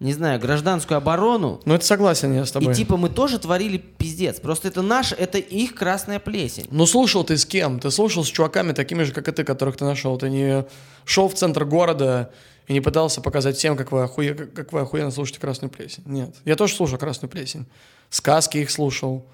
[0.00, 1.60] не знаю, «Гражданскую оборону».
[1.64, 2.72] Ну, это согласен я с тобой.
[2.72, 4.40] И типа мы тоже творили пиздец.
[4.40, 6.66] Просто это наш, это их красная плесень.
[6.72, 7.78] Ну, слушал ты с кем?
[7.78, 10.18] Ты слушал с чуваками такими же, как и ты, которых ты нашел.
[10.18, 10.64] Ты не
[11.04, 12.32] шел в центр города
[12.66, 14.34] и не пытался показать всем, как вы, охуе...
[14.34, 16.02] как вы охуенно слушаете «Красную плесень».
[16.04, 16.34] Нет.
[16.44, 17.66] Я тоже слушал «Красную плесень».
[18.10, 19.24] Сказки их слушал.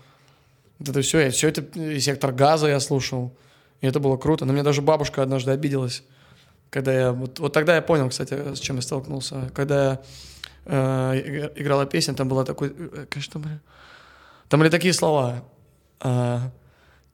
[0.78, 1.64] Это все, я, все это,
[1.98, 3.32] «Сектор газа» я слушал.
[3.84, 4.46] И это было круто.
[4.46, 6.04] На меня даже бабушка однажды обиделась.
[6.70, 7.12] Когда я...
[7.12, 9.50] Вот, вот тогда я понял, кстати, с чем я столкнулся.
[9.54, 10.00] Когда я
[10.64, 12.74] э, иг- играла песня, там была такой...
[12.74, 13.60] э, Конечно, там,
[14.48, 15.44] там были такие слова.
[16.00, 16.50] А,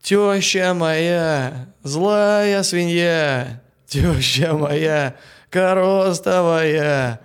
[0.00, 5.16] Теща моя, злая свинья, теща моя,
[5.50, 7.20] коростовая,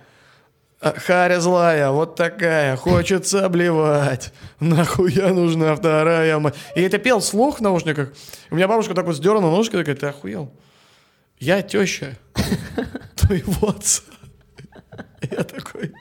[0.80, 6.54] харя злая, вот такая, хочется обливать, нахуя нужна вторая мать.
[6.74, 8.12] И это пел вслух в наушниках.
[8.50, 10.52] У меня бабушка так вот сдернула ножкой, такая, ты охуел?
[11.38, 12.16] Я теща
[13.16, 14.02] твоего отца.
[15.22, 15.92] Я такой,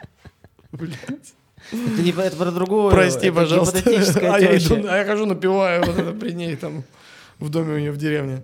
[0.71, 1.33] блядь.
[1.71, 2.91] Это не это про другую.
[2.91, 3.79] Прости, это пожалуйста.
[3.85, 6.83] А я, иду, а я хожу, напиваю вот это при ней там
[7.39, 8.43] в доме у нее в деревне.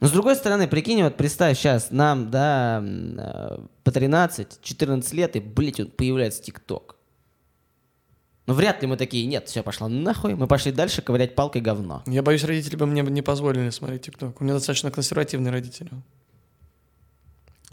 [0.00, 5.40] Но с другой стороны, прикинь, вот представь сейчас, нам, да, э, по 13-14 лет, и,
[5.40, 6.96] блядь, вот появляется ТикТок.
[8.46, 12.02] Ну, вряд ли мы такие, нет, все, пошла нахуй, мы пошли дальше ковырять палкой говно.
[12.06, 14.40] Я боюсь, родители бы мне не позволили смотреть ТикТок.
[14.40, 15.90] У меня достаточно консервативные родители.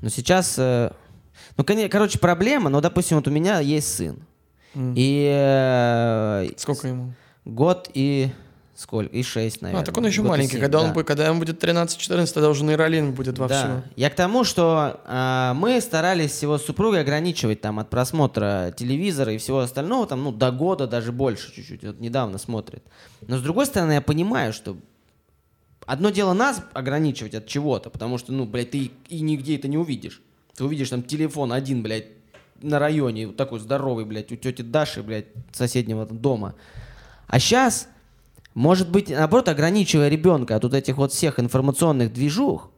[0.02, 0.92] Но сейчас, э,
[1.56, 4.20] ну, короче, проблема, ну, допустим, вот у меня есть сын,
[4.76, 4.94] М.
[4.96, 7.14] и э, Сколько ему?
[7.46, 8.30] год и
[8.78, 9.82] сколько, и шесть, наверное.
[9.82, 10.52] А, так он еще Год маленький.
[10.52, 10.94] семь, когда, да.
[10.94, 13.84] он когда ему будет 13-14, тогда уже нейролин будет во Да.
[13.96, 19.34] Я к тому, что а, мы старались его с супругой ограничивать там от просмотра телевизора
[19.34, 21.84] и всего остального, там, ну, до года, даже больше чуть-чуть.
[21.84, 22.84] Вот недавно смотрит.
[23.26, 24.78] Но с другой стороны, я понимаю, что
[25.88, 29.80] одно дело нас ограничивать от чего-то, потому что, ну, блядь, ты и, нигде это не
[29.80, 30.22] увидишь.
[30.56, 32.10] Ты увидишь там телефон один, блядь,
[32.62, 36.54] на районе, вот такой здоровый, блядь, у тети Даши, блядь, соседнего дома.
[37.28, 37.88] А сейчас,
[38.58, 42.72] может быть, наоборот, ограничивая ребенка от вот этих вот всех информационных движух,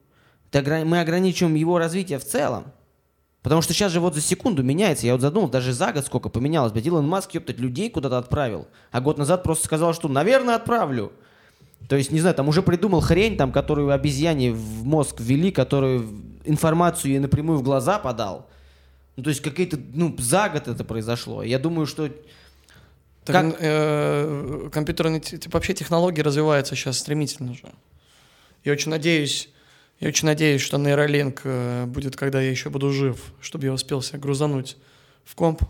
[0.52, 2.65] мы ограничиваем его развитие в целом.
[3.44, 5.06] Потому что сейчас же вот за секунду меняется.
[5.06, 6.74] Я вот задумал, даже за год сколько поменялось.
[6.74, 8.68] Блядь, Илон Маск, ёптать, людей куда-то отправил.
[8.92, 11.13] А год назад просто сказал, что, наверное, отправлю.
[11.88, 16.10] То есть, не знаю, там уже придумал хрень, там, которую обезьяне в мозг ввели, которую
[16.44, 18.50] информацию ей напрямую в глаза подал.
[19.15, 21.42] Ну, то есть, какие-то, ну, за год это произошло.
[21.42, 22.10] Я думаю, что
[23.34, 27.63] Так, Как- э, компьютерные, те- типа, вообще технологии развиваются сейчас стремительно же.
[28.63, 29.50] Я очень надеюсь,
[30.00, 34.02] я очень надеюсь, что нейролинк э, будет, когда я еще буду жив, чтобы я успел
[34.02, 34.78] себя грузануть
[35.24, 35.62] в комп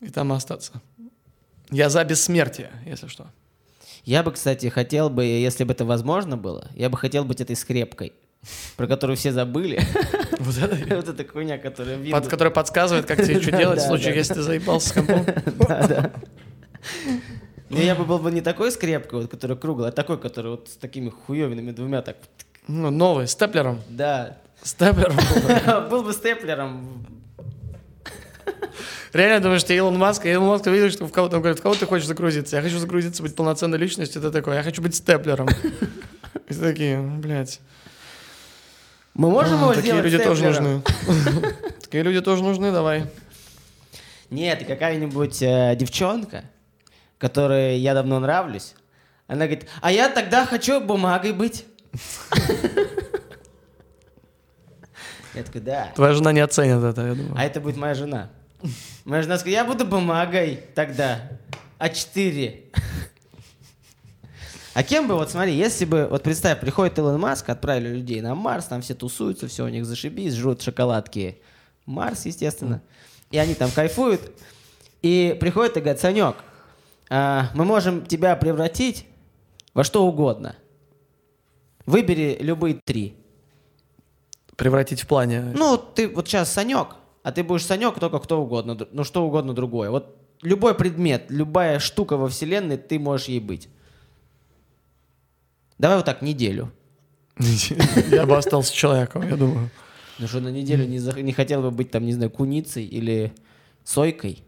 [0.00, 0.80] и там остаться.
[1.70, 3.26] Я за бессмертие, если что.
[4.04, 7.56] Я бы, кстати, хотел бы, если бы это возможно было, я бы хотел быть этой
[7.56, 8.12] скрепкой,
[8.76, 9.82] про которую все забыли.
[10.48, 13.86] Вот это Вот эта хуйня, которая под, Windows- который подсказывает, как тебе что делать в
[13.86, 15.26] случае, если ты заебался с компом.
[15.68, 16.12] Да, да.
[17.70, 20.68] Ну, я бы был бы не такой скрепкой, вот, которая круглая, а такой, который вот
[20.70, 22.16] с такими хуевинами двумя так.
[22.66, 23.80] Ну, новый, степлером.
[23.90, 24.38] Да.
[24.62, 25.16] Степлером.
[25.90, 27.06] Был бы степлером.
[29.12, 31.62] Реально думаешь, что Илон Маск, и Илон Маск видишь, что в кого-то он говорит, в
[31.62, 32.56] кого ты хочешь загрузиться?
[32.56, 35.48] Я хочу загрузиться, быть полноценной личностью, ты такой, я хочу быть степлером.
[36.48, 37.60] И такие, блядь.
[39.18, 40.82] Мы можем а, его Такие сделать люди тоже нужны.
[41.82, 43.06] Такие люди тоже нужны, давай.
[44.30, 46.44] Нет, какая-нибудь э, девчонка,
[47.18, 48.74] которой я давно нравлюсь,
[49.26, 51.66] она говорит, а я тогда хочу бумагой быть.
[55.34, 55.92] Я такой, да.
[55.94, 57.34] Твоя жена не оценит это, я думаю.
[57.36, 58.30] А это будет моя жена.
[59.04, 61.30] Моя жена сказала, я буду бумагой тогда.
[61.78, 62.72] А4.
[64.78, 68.36] А кем бы, вот смотри, если бы, вот представь, приходит Илон Маск, отправили людей на
[68.36, 71.42] Марс, там все тусуются, все у них зашибись, жрут шоколадки.
[71.84, 72.80] Марс, естественно.
[73.32, 74.20] И они там кайфуют.
[75.02, 76.36] И приходит и говорит, Санек,
[77.10, 79.04] а, мы можем тебя превратить
[79.74, 80.54] во что угодно.
[81.84, 83.16] Выбери любые три.
[84.54, 85.40] Превратить в плане...
[85.56, 89.54] Ну, ты вот сейчас Санек, а ты будешь Санек только кто угодно, ну что угодно
[89.54, 89.90] другое.
[89.90, 93.68] Вот любой предмет, любая штука во вселенной, ты можешь ей быть.
[95.78, 96.72] Давай вот так неделю.
[98.10, 99.70] Я бы остался человеком, я думаю.
[100.18, 103.32] Ну что, на неделю не, зах- не хотел бы быть там, не знаю, куницей или
[103.84, 104.42] сойкой?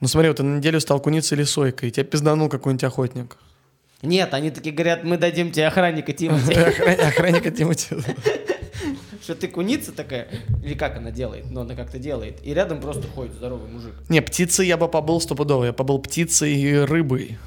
[0.00, 3.38] Ну смотри, вот ты на неделю стал куницей или сойкой, и тебя пизданул какой-нибудь охотник.
[4.02, 6.52] Нет, они такие говорят, мы дадим тебе охранника Тимати.
[6.54, 7.86] Охран- Охранника Тимати.
[9.22, 10.28] Что ты куница такая?
[10.62, 11.50] Или как она делает?
[11.50, 12.40] Ну, она как-то делает.
[12.42, 13.92] И рядом просто ходит здоровый мужик.
[14.08, 15.64] Не, птицей я бы побыл стопудово.
[15.66, 17.38] Я побыл птицей и рыбой.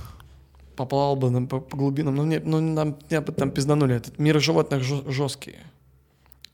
[0.75, 2.15] Поплавал бы на- по, по глубинам.
[2.15, 3.95] Но мне, ну, нам, меня бы там пизданули.
[3.95, 5.55] Этот мир животных жесткий.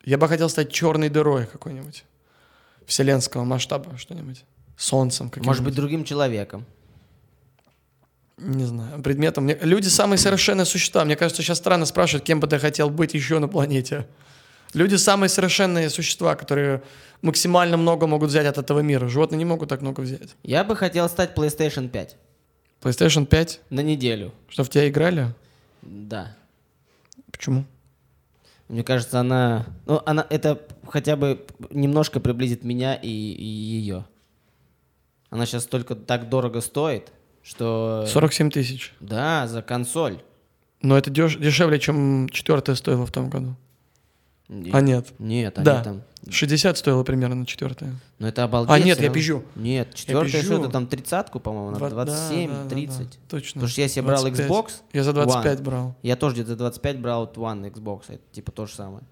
[0.03, 2.03] Я бы хотел стать черной дырой какой-нибудь.
[2.85, 4.43] Вселенского масштаба что-нибудь.
[4.77, 5.47] Солнцем каким-нибудь.
[5.47, 6.65] Может быть, другим человеком.
[8.37, 9.43] Не знаю, предметом.
[9.43, 11.03] Мне- Люди самые совершенные существа.
[11.03, 14.07] Мне кажется, сейчас странно спрашивать, кем бы ты хотел быть еще на планете.
[14.73, 16.81] Люди самые совершенные существа, которые
[17.21, 19.09] максимально много могут взять от этого мира.
[19.09, 20.35] Животные не могут так много взять.
[20.43, 22.15] Я бы хотел стать PlayStation 5
[22.81, 24.33] PlayStation 5, на неделю.
[24.47, 25.33] что в тебя играли?
[25.81, 26.35] Да.
[27.31, 27.65] Почему?
[28.67, 29.65] Мне кажется, она...
[29.85, 30.25] Ну, она...
[30.29, 34.05] Это хотя бы немножко приблизит меня и, и ее.
[35.29, 37.11] Она сейчас только так дорого стоит,
[37.43, 38.05] что...
[38.07, 38.93] 47 тысяч.
[38.99, 40.21] Да, за консоль.
[40.81, 43.55] Но это деш- дешевле, чем четвертая стоила в том году.
[44.49, 45.07] И- А нет.
[45.19, 45.83] Нет, они Да.
[45.83, 46.01] там...
[46.29, 47.95] 60 стоила примерно четвертая.
[48.19, 48.71] Ну это обалдеть.
[48.75, 49.43] А, нет, я пизжу.
[49.55, 50.55] Нет, четвертая пизжу.
[50.55, 52.99] что-то там тридцатку, по-моему, на Два- да, 27, да, да, 30.
[52.99, 53.53] да, Точно.
[53.53, 54.49] Потому что я себе брал 25.
[54.49, 55.63] Xbox, Я за 25 One.
[55.63, 55.95] брал.
[56.03, 59.03] я тоже где-то за 25 брал One Xbox, это типа то же самое.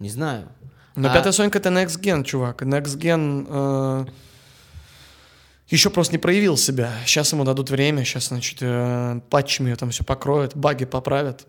[0.00, 0.48] Не знаю.
[0.96, 2.62] Но А- пятая Сонька это Next Gen, чувак.
[2.62, 4.06] Next Gen э,
[5.68, 6.90] еще просто не проявил себя.
[7.06, 11.46] Сейчас ему дадут время, сейчас, значит, э, патчами ее там все покроют, баги поправят.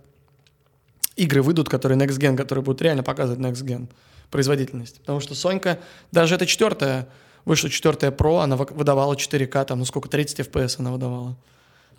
[1.15, 3.87] Игры выйдут, которые Next Gen, которые будут реально показывать Next Gen
[4.31, 4.99] производительность.
[4.99, 5.79] Потому что Сонька,
[6.11, 7.07] даже эта четвертая,
[7.45, 11.37] вышла четвертая Pro, она вы- выдавала 4К, там, ну сколько, 30 FPS она выдавала.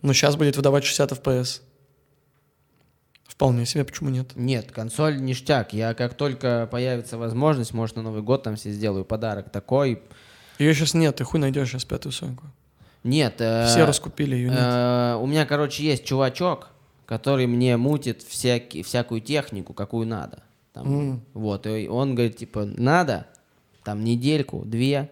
[0.03, 1.63] Но сейчас будет выдавать 60 FPS.
[3.27, 4.33] Вполне себе, почему нет?
[4.35, 5.73] Нет, консоль ништяк.
[5.73, 10.03] Я как только появится возможность, может на Новый год там себе сделаю подарок такой.
[10.59, 12.45] Ее сейчас нет, ты хуй найдешь сейчас пятую Соньку.
[13.05, 13.35] Нет.
[13.41, 14.59] э, Все раскупили ее, нет.
[14.59, 16.69] э, у меня, короче, есть чувачок,
[17.07, 20.43] который мне мутит всякий, всякую технику, какую надо.
[20.73, 21.21] Там, М.
[21.33, 23.27] Вот, и он говорит, типа, надо,
[23.85, 25.11] там, недельку, две,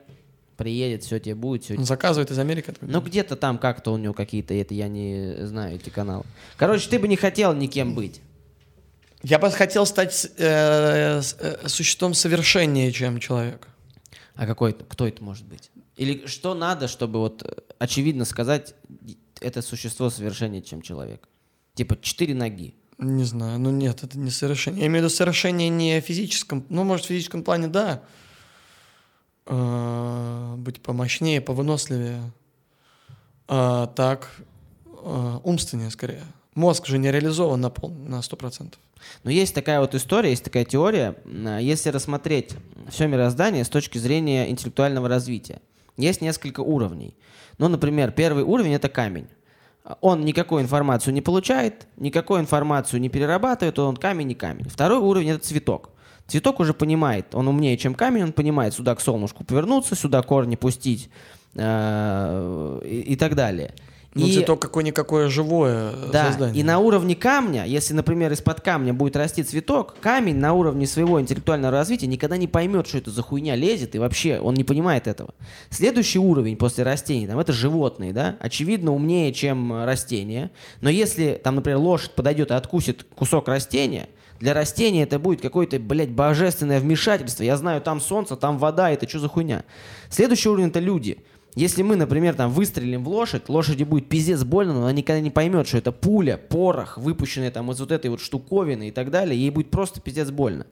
[0.56, 2.70] приедет, все тебе будет, все Он заказывает из Америки.
[2.70, 2.92] откуда?
[2.92, 6.24] Ну, где-то там как-то у него какие-то, это я не знаю, эти каналы.
[6.56, 8.20] Короче, ты бы не хотел никем быть.
[9.22, 13.66] Я бы хотел стать э, э, существом совершеннее, чем человек.
[14.34, 15.70] А какой, это- кто это может быть?
[15.96, 18.74] Или что надо, чтобы вот э, очевидно сказать,
[19.40, 21.26] это существо совершеннее, чем человек?
[21.74, 22.74] Типа четыре ноги.
[22.98, 24.82] Не знаю, ну нет, это не совершение.
[24.82, 28.02] Я имею в виду совершение не физическом, ну, может, в физическом плане, да.
[29.46, 32.30] Э, Быть помощнее, повыносливее.
[33.48, 34.30] А так,
[34.86, 36.22] э, умственнее скорее.
[36.54, 38.74] Мозг же не реализован на, пол, на 100%.
[39.24, 42.52] Но есть такая вот история, есть такая теория, м, если рассмотреть
[42.88, 45.60] все мироздание с точки зрения интеллектуального развития.
[45.96, 47.14] Есть несколько уровней.
[47.58, 49.26] Ну, например, первый уровень— это камень.
[50.00, 54.68] Он никакую информацию не получает, никакую информацию не перерабатывает, он камень не камень.
[54.68, 55.90] Второй уровень— это цветок.
[56.26, 60.56] Цветок уже понимает, он умнее, чем камень, он понимает, сюда к солнышку повернуться, сюда корни
[60.56, 61.10] пустить
[61.54, 63.74] э, и, и так далее.
[64.14, 66.60] Ну, И- цветок какое-никакое живое э, да, создание.
[66.60, 71.20] и на уровне камня, если, например, из-под камня будет расти цветок, камень на уровне своего
[71.20, 75.08] интеллектуального развития никогда не поймет, что это за хуйня лезет, и вообще он не понимает
[75.08, 75.34] этого.
[75.70, 81.40] Следующий уровень после растений, там, это животные, да, очевидно умнее, чем э, растения, но если,
[81.42, 86.78] там, например, лошадь подойдет и откусит кусок растения, для растения это будет какое-то, блядь, божественное
[86.78, 87.44] вмешательство.
[87.44, 89.64] Я знаю, там солнце, там вода, это что за хуйня?
[90.10, 91.18] Следующий уровень это люди.
[91.54, 95.30] Если мы, например, там выстрелим в лошадь, лошади будет пиздец больно, но она никогда не
[95.30, 99.38] поймет, что это пуля, порох, выпущенная там из вот этой вот штуковины и так далее.
[99.38, 100.66] Ей будет просто пиздец больно.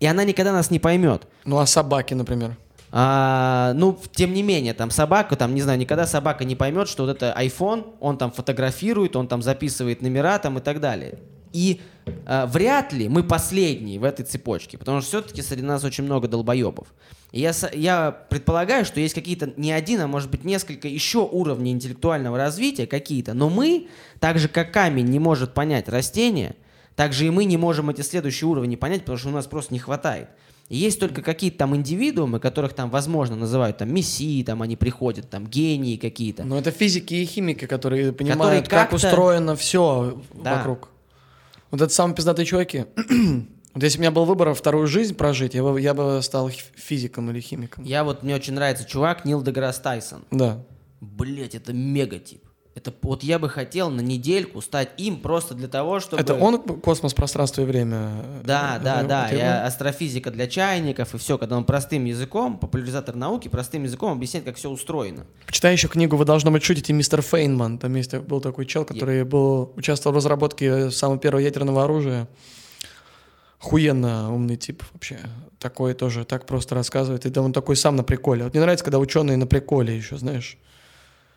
[0.00, 1.28] И она никогда нас не поймет.
[1.44, 2.56] Ну, а собаки, например.
[2.90, 7.04] А, ну, тем не менее, там собака, там, не знаю, никогда собака не поймет, что
[7.04, 11.18] вот это iPhone, он там фотографирует, он там записывает номера там и так далее.
[11.56, 11.80] И
[12.26, 16.28] э, вряд ли мы последние в этой цепочке, потому что все-таки среди нас очень много
[16.28, 16.88] долбоебов.
[17.32, 21.72] И я, я предполагаю, что есть какие-то не один, а может быть несколько еще уровней
[21.72, 23.88] интеллектуального развития какие-то, но мы,
[24.20, 26.56] так же как камень не может понять растение,
[26.94, 29.72] так же и мы не можем эти следующие уровни понять, потому что у нас просто
[29.72, 30.28] не хватает.
[30.68, 35.30] И есть только какие-то там индивидуумы, которых там, возможно, называют там мессии, там они приходят,
[35.30, 36.44] там гении какие-то.
[36.44, 40.56] Но это физики и химики, которые понимают, как как-то- устроено все Да.
[40.56, 40.90] вокруг.
[41.70, 42.86] Вот это самые пиздатые чуваки.
[43.74, 47.30] вот если у меня был выбор вторую жизнь прожить, я бы, я бы стал физиком
[47.30, 47.84] или химиком.
[47.84, 50.24] Я вот, мне очень нравится чувак Нил Деграсс Тайсон.
[50.30, 50.64] Да.
[51.00, 52.45] Блять, это мегатип.
[52.76, 56.20] Это вот я бы хотел на недельку стать им просто для того, чтобы...
[56.20, 58.22] Это он космос, пространство и время.
[58.44, 59.28] Да, э, да, это да.
[59.30, 64.44] Я астрофизика для чайников и все, когда он простым языком, популяризатор науки, простым языком объясняет,
[64.44, 65.24] как все устроено.
[65.46, 67.78] Почитай еще книгу «Вы, должно быть, шутите» мистер Фейнман.
[67.78, 72.28] Там есть, был такой чел, который был, участвовал в разработке самого первого ядерного оружия.
[73.58, 75.18] Хуенно умный тип вообще.
[75.58, 77.24] Такой тоже так просто рассказывает.
[77.24, 78.44] И да, он такой сам на приколе.
[78.44, 80.58] Вот мне нравится, когда ученые на приколе еще, знаешь.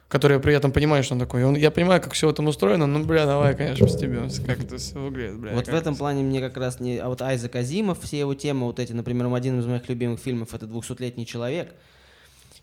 [0.10, 1.44] Которые при этом понимают, что он такой.
[1.44, 5.00] Он, я понимаю, как все там устроено, ну, бля, давай, конечно, стебемся, как это все
[5.00, 5.54] выглядит, бля.
[5.54, 6.98] вот в этом это плане мне как раз не...
[6.98, 10.54] А вот Айзек Азимов, все его темы, вот эти, например, один из моих любимых фильмов—
[10.56, 11.76] это «Двухсотлетний человек».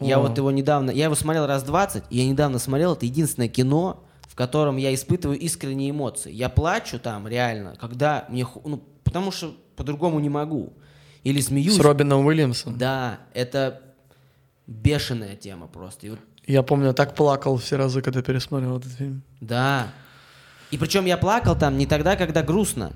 [0.00, 0.22] Я О.
[0.22, 0.90] вот его недавно...
[0.90, 4.92] Я его смотрел раз 20, и я недавно смотрел, это единственное кино, в котором я
[4.92, 6.32] испытываю искренние эмоции.
[6.32, 8.44] Я плачу там реально, когда мне...
[8.64, 10.72] Ну, потому что по-другому не могу.
[11.22, 11.76] Или смеюсь.
[11.76, 12.76] С Робином Уильямсом.
[12.76, 13.82] Да, это
[14.66, 16.06] бешеная тема просто.
[16.06, 19.22] И вот Я помню, я так плакал все разы, когда пересмотрел этот фильм.
[19.40, 19.88] Да.
[20.70, 22.92] И причем я плакал там не тогда, когда грустно,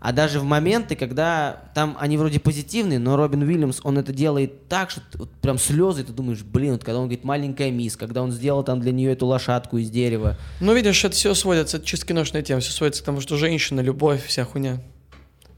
[0.00, 4.66] а даже в моменты, когда там они вроде позитивные, но Робин Уильямс, он это делает
[4.66, 8.22] так, что вот прям слезы, ты думаешь, блин, вот когда он говорит маленькая мисс, когда
[8.22, 10.38] он сделал там для нее эту лошадку из дерева.
[10.60, 13.80] Ну, видишь, это все сводится, это чисто киношная тема, все сводится к тому, что женщина,
[13.80, 14.80] любовь, вся хуйня.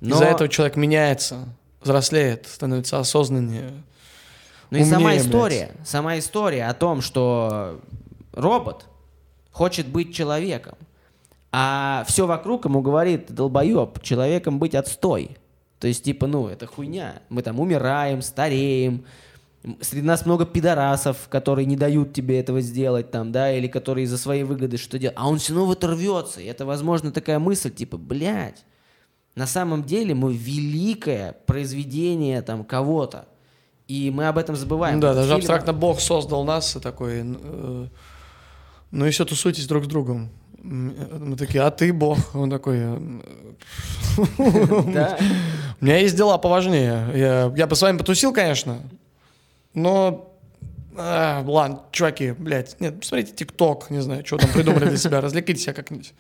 [0.01, 1.49] Но, Из-за этого человек меняется,
[1.81, 3.71] взрослеет, становится осознаннее.
[4.73, 5.27] Но и сама умнее, блядь.
[5.27, 7.83] история, сама история о том, что
[8.33, 8.87] робот
[9.51, 10.77] хочет быть человеком,
[11.53, 15.37] а все вокруг ему говорит, долбоеб, человеком быть отстой.
[15.79, 17.21] То есть, типа, ну, это хуйня.
[17.29, 19.05] Мы там умираем, стареем.
[19.83, 24.17] Среди нас много пидорасов, которые не дают тебе этого сделать, там, да, или которые из-за
[24.17, 25.19] своей выгоды что делают.
[25.19, 26.41] А он все равно в это рвется.
[26.41, 28.65] И это, возможно, такая мысль, типа, блядь,
[29.35, 33.27] на самом деле мы великое произведение там кого-то.
[33.93, 34.95] И мы об этом забываем.
[34.97, 37.87] Ну да, даже фильм- абстрактно Бог создал нас и такой, э,
[38.91, 40.31] ну и все тусуйтесь друг с другом.
[40.59, 42.19] Э, Мы такие, а ты Бог?
[42.35, 42.99] Он такой, «Э,
[44.87, 45.19] Да.
[45.81, 47.11] у меня есть дела поважнее.
[47.15, 48.79] Я, я бы с вами потусил, конечно,
[49.75, 50.33] но...
[50.97, 55.61] а, ладно, чуваки, блядь, нет, посмотрите ТикТок, не знаю, что там придумали для себя, развлеките
[55.61, 56.15] себя как-нибудь.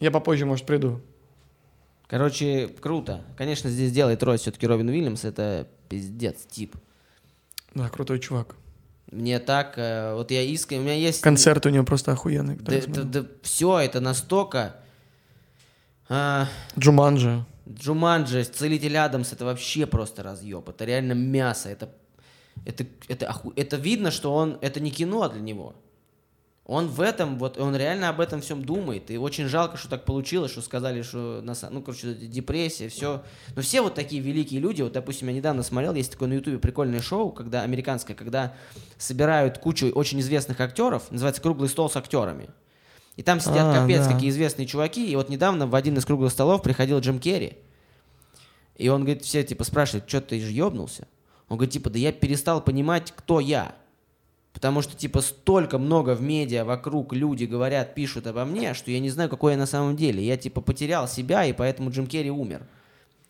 [0.00, 1.00] Я попозже, может, приду.
[2.08, 3.22] Короче, круто.
[3.36, 5.24] Конечно, здесь делает роль все-таки Робин Уильямс.
[5.24, 6.74] Это пиздец тип.
[7.74, 8.56] Да, крутой чувак.
[9.12, 11.20] Мне так, э, вот я искренне, у меня есть...
[11.20, 12.56] Концерт у него просто охуенный.
[12.56, 13.26] Да, я смотрел.
[13.42, 14.76] все это настолько...
[16.08, 17.44] а, Джуманджи.
[17.68, 20.68] Джуманджи, Целитель Адамс, это вообще просто разъеб.
[20.68, 21.68] Это реально мясо.
[21.68, 21.90] Это,
[22.64, 24.58] это, это, оху- это видно, что он...
[24.62, 25.74] Это не кино для него.
[26.68, 29.10] Он в этом, вот, он реально об этом всем думает.
[29.10, 33.22] И очень жалко, что так получилось, что сказали, что, на, ну, короче, депрессия, все.
[33.56, 36.58] Но все вот такие великие люди, вот, допустим, я недавно смотрел, есть такое на ютубе
[36.58, 38.52] прикольное шоу, когда, американское, когда
[38.98, 42.50] собирают кучу очень известных актеров, называется «Круглый стол с актерами».
[43.16, 44.12] И там сидят А, капец да.
[44.12, 45.10] какие известные чуваки.
[45.10, 47.56] И вот недавно в один из круглых столов приходил Джим Керри.
[48.76, 51.08] И он говорит, все типа спрашивают, что ты же ебнулся?
[51.48, 53.74] Он говорит, типа, да я перестал понимать, кто я.
[54.58, 58.98] Потому что, типа, столько много в медиа вокруг люди говорят, пишут обо мне, что я
[58.98, 60.20] не знаю, какой я на самом деле.
[60.20, 62.62] Я, типа, потерял себя, и поэтому Джим Керри умер.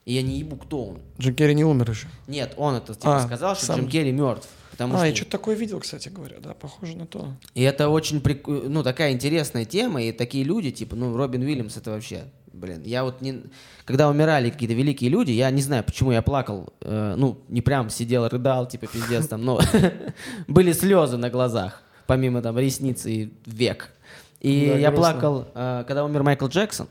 [0.06, 1.00] И я не ебу, кто он.
[1.20, 2.06] Джим Керри не умер еще.
[2.28, 3.80] Нет, он это, типа, А, сказал, что сам.
[3.80, 4.48] Джим Керри мертв.
[4.70, 5.06] Потому а, что...
[5.06, 7.28] я что-то такое видел, кстати говоря, да, похоже на то.
[7.52, 11.76] И это очень, прик- ну, такая интересная тема, и такие люди, типа, ну, Робин Уильямс,
[11.76, 13.42] это вообще, блин, я вот не...
[13.84, 17.90] Когда умирали какие-то великие люди, я не знаю, почему я плакал, э, ну, не прям
[17.90, 19.60] сидел, рыдал, типа, пиздец там, но
[20.48, 23.92] были слезы на глазах, помимо там ресниц и век.
[24.40, 25.12] И Да, я грустно.
[25.12, 26.88] плакал, э, когда умер Майкл Джексон,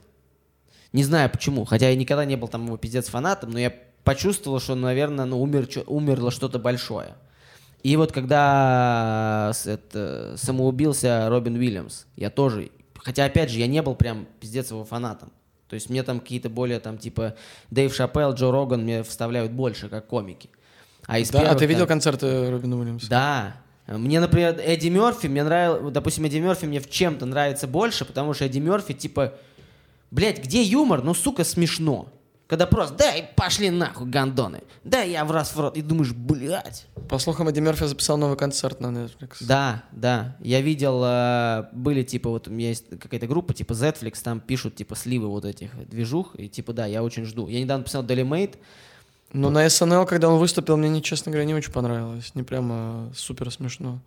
[0.94, 4.60] не знаю почему, хотя я никогда не был там его пиздец фанатом, но я почувствовал,
[4.60, 7.16] что, наверное, ну, умер, умерло что-то большое.
[7.84, 13.96] И вот когда это, самоубился Робин Уильямс, я тоже, хотя опять же, я не был
[13.96, 15.32] прям пиздец его фанатом.
[15.70, 17.36] То есть мне там какие-то более там типа
[17.72, 20.50] Дэйв Шапелл, Джо Роган мне вставляют больше, как комики.
[21.06, 23.10] А из Да, а первых ты видел там- концерты Робина Уильямса?
[23.10, 23.58] Да.
[23.88, 28.34] Мне, например, Эдди Мерфи, мне нравится, допустим, Эдди Мерфи мне в чем-то нравится больше, потому
[28.34, 29.34] что Эдди Мерфи, типа,
[30.10, 31.04] Блять, где юмор?
[31.04, 32.08] Ну, сука, смешно.
[32.48, 34.62] Когда просто, да, и пошли нахуй, гандоны.
[34.86, 35.76] Да, я в раз в рот.
[35.76, 36.86] И думаешь, блядь.
[37.10, 39.38] По слухам, Эдди Мерфи записал новый концерт на Netflix.
[39.42, 40.38] Да, да.
[40.40, 44.76] Я видел, э, были типа, вот у меня есть какая-то группа, типа Zflix, там пишут
[44.76, 46.36] типа сливы вот этих движух.
[46.40, 47.48] И типа, да, я очень жду.
[47.50, 48.56] Я недавно писал Daily Mate.
[49.34, 52.32] Но на СНЛ, когда он выступил, мне, честно говоря, не очень понравилось.
[52.34, 54.00] Не прямо супер смешно.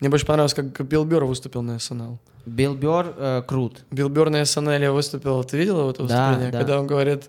[0.00, 2.18] Мне больше понравилось, как Билл Бёрр выступил на СНЛ.
[2.46, 3.84] Билл Бёрр э, крут.
[3.90, 5.44] Билл Бёрр на СНЛ выступил.
[5.44, 6.52] Ты видел его это Да, выступление?
[6.52, 6.58] да.
[6.58, 7.28] Когда он говорит,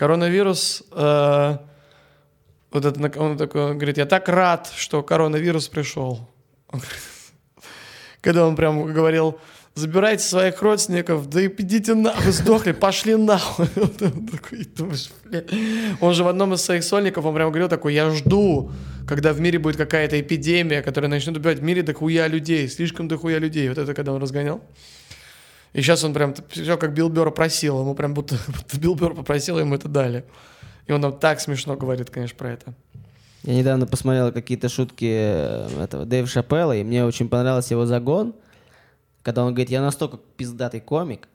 [0.00, 0.82] коронавирус...
[0.92, 1.58] э,
[2.70, 6.26] вот это, он такой он говорит, я так рад, что коронавирус пришел.
[8.22, 9.38] Когда он прям говорил,
[9.74, 13.66] забирайте своих родственников, да и идите нахуй, сдохли, пошли нахуй.
[13.76, 15.10] Он такой, думаешь.
[16.00, 18.70] Он же в одном из своих сольников, он прям говорил такой, я жду,
[19.06, 23.38] когда в мире будет какая-то эпидемия, которая начнет убивать в мире дохуя людей, слишком дохуя
[23.38, 23.68] людей.
[23.68, 24.62] Вот это когда он разгонял.
[25.72, 29.14] И сейчас он прям все как Билл Бёрр просил, ему прям будто, будто Билл Бёрр
[29.14, 30.24] попросил, ему это дали.
[30.86, 32.74] И он нам так смешно говорит, конечно, про это.
[33.42, 38.34] Я недавно посмотрел какие-то шутки э, этого Дэйва Шапелла, и мне очень понравился его загон,
[39.22, 41.28] когда он говорит, я настолько пиздатый комик,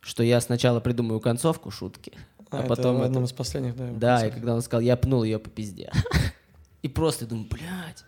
[0.00, 2.12] что я сначала придумаю концовку шутки,
[2.50, 2.96] а, это потом...
[2.96, 3.86] в это- одном из последних, да.
[3.86, 4.34] Да, и концертов.
[4.34, 5.90] когда он сказал, я пнул ее по пизде.
[6.82, 8.04] И просто думаю, блядь.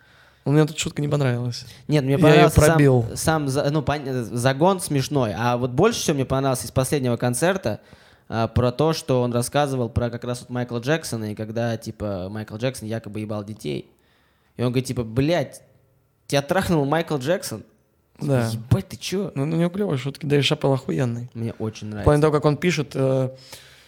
[0.47, 1.65] Ну, Мне тут шутка не понравилась.
[1.89, 3.05] Нет, мне Я понравился сам, пробил.
[3.15, 3.83] сам за- ну,
[4.31, 5.33] загон смешной.
[5.37, 7.81] А вот больше всего мне понравился из последнего концерта
[8.29, 12.29] а, про то, что он рассказывал про как раз вот Майкла Джексона, и когда, типа,
[12.29, 13.91] Майкл Джексон якобы ебал детей.
[14.55, 15.61] И он говорит, типа, блядь,
[16.27, 17.63] тебя трахнул Майкл Джексон?
[18.21, 18.47] Да.
[18.47, 19.33] Ебать, ты чё?
[19.35, 21.29] Ну, у него клевые шутки, да и Шапел охуенный.
[21.33, 22.05] Мне очень В нравится.
[22.05, 23.29] плане того, как он пишет, э,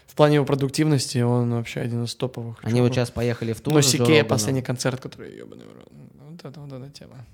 [0.08, 2.58] в плане его продуктивности, он вообще один из топовых.
[2.64, 2.96] Они вот чуваков.
[2.96, 3.74] сейчас поехали в тур.
[3.74, 6.09] Ну, Джо Сикея, последний концерт, который ебаный в.
[6.44, 7.26] Вот это вот эта тема.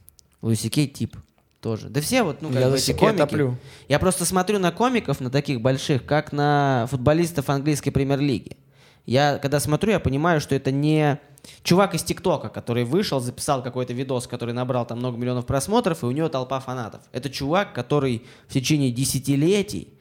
[0.42, 1.16] Луиси Кей тип
[1.62, 1.90] тоже.
[1.90, 3.18] Да все вот, ну, как Я бы эти комики.
[3.18, 3.58] топлю.
[3.88, 8.58] Я просто смотрю на комиков, на таких больших, как на футболистов английской премьер-лиги.
[9.06, 11.20] Я, когда смотрю, я понимаю, что это не
[11.64, 16.06] чувак из ТикТока, который вышел, записал какой-то видос, который набрал там много миллионов просмотров, и
[16.08, 17.02] у него толпа фанатов.
[17.12, 19.94] Это чувак, который в течение десятилетий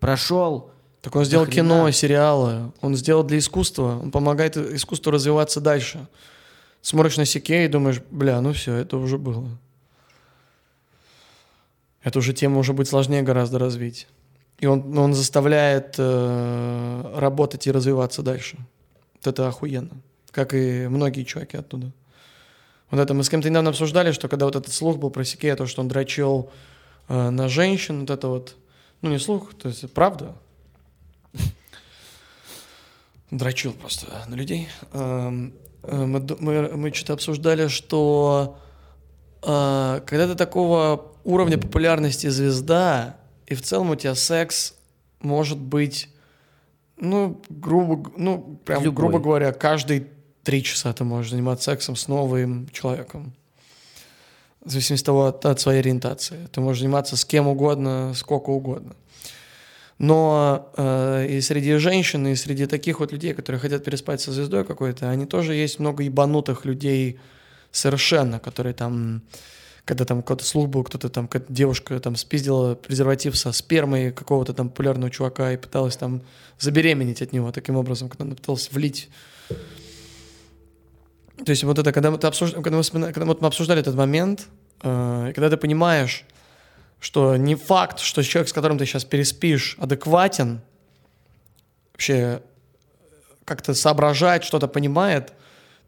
[0.00, 0.70] прошел...
[1.00, 1.68] Так он сделал Нахрена?
[1.68, 2.72] кино, сериалы.
[2.82, 4.00] Он сделал для искусства.
[4.02, 6.06] Он помогает искусству развиваться дальше.
[6.82, 9.48] Смотришь на Сикея и думаешь, бля, ну все, это уже было.
[12.02, 14.06] Эту уже тему уже будет сложнее гораздо развить.
[14.58, 18.56] И он, он заставляет э, работать и развиваться дальше.
[19.14, 20.00] Вот это охуенно.
[20.30, 21.92] Как и многие чуваки оттуда.
[22.90, 25.56] Вот это мы с кем-то недавно обсуждали, что когда вот этот слух был про Сикея,
[25.56, 26.50] то, что он дрочил
[27.08, 28.56] э, на женщин, вот это вот,
[29.02, 30.34] ну не слух, то есть правда,
[33.30, 34.68] дрочил просто на людей.
[35.82, 38.58] Э, Мы, мы, мы что-то обсуждали, что
[39.42, 43.16] э, когда ты такого уровня популярности звезда,
[43.46, 44.74] и в целом у тебя секс
[45.20, 46.08] может быть,
[46.96, 48.96] ну, грубо, ну, прям, Любой.
[48.96, 50.06] грубо говоря, каждые
[50.42, 53.32] три часа ты можешь заниматься сексом с новым человеком.
[54.64, 56.48] В зависимости от того, от, от своей ориентации.
[56.52, 58.94] Ты можешь заниматься с кем угодно, сколько угодно.
[60.00, 64.64] Но э, и среди женщин, и среди таких вот людей, которые хотят переспать со звездой
[64.64, 67.20] какой-то, они тоже есть много ебанутых людей
[67.70, 69.20] совершенно, которые там,
[69.84, 74.54] когда там какой-то слух был, кто-то там, какая-то девушка там спиздила презерватив со спермой какого-то
[74.54, 76.22] там популярного чувака и пыталась там
[76.58, 79.10] забеременеть от него таким образом, когда она пыталась влить.
[81.44, 83.96] То есть вот это, когда мы, ты обсуж- когда мы, когда вот мы обсуждали этот
[83.96, 84.48] момент,
[84.82, 86.24] э, когда ты понимаешь,
[87.00, 90.60] что не факт, что человек, с которым ты сейчас переспишь, адекватен,
[91.92, 92.42] вообще
[93.44, 95.32] как-то соображает, что-то понимает,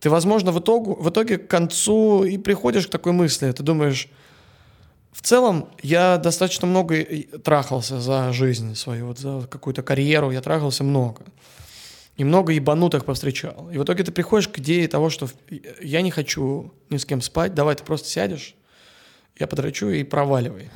[0.01, 3.53] ты, возможно, в, итогу, в итоге к концу и приходишь к такой мысли.
[3.53, 4.09] Ты думаешь,
[5.13, 7.05] в целом я достаточно много
[7.45, 11.23] трахался за жизнь свою, вот за какую-то карьеру я трахался много.
[12.17, 13.71] И много ебанутых повстречал.
[13.71, 15.29] И в итоге ты приходишь к идее того, что
[15.81, 18.55] я не хочу ни с кем спать, давай ты просто сядешь,
[19.39, 20.71] я подрачу и проваливай.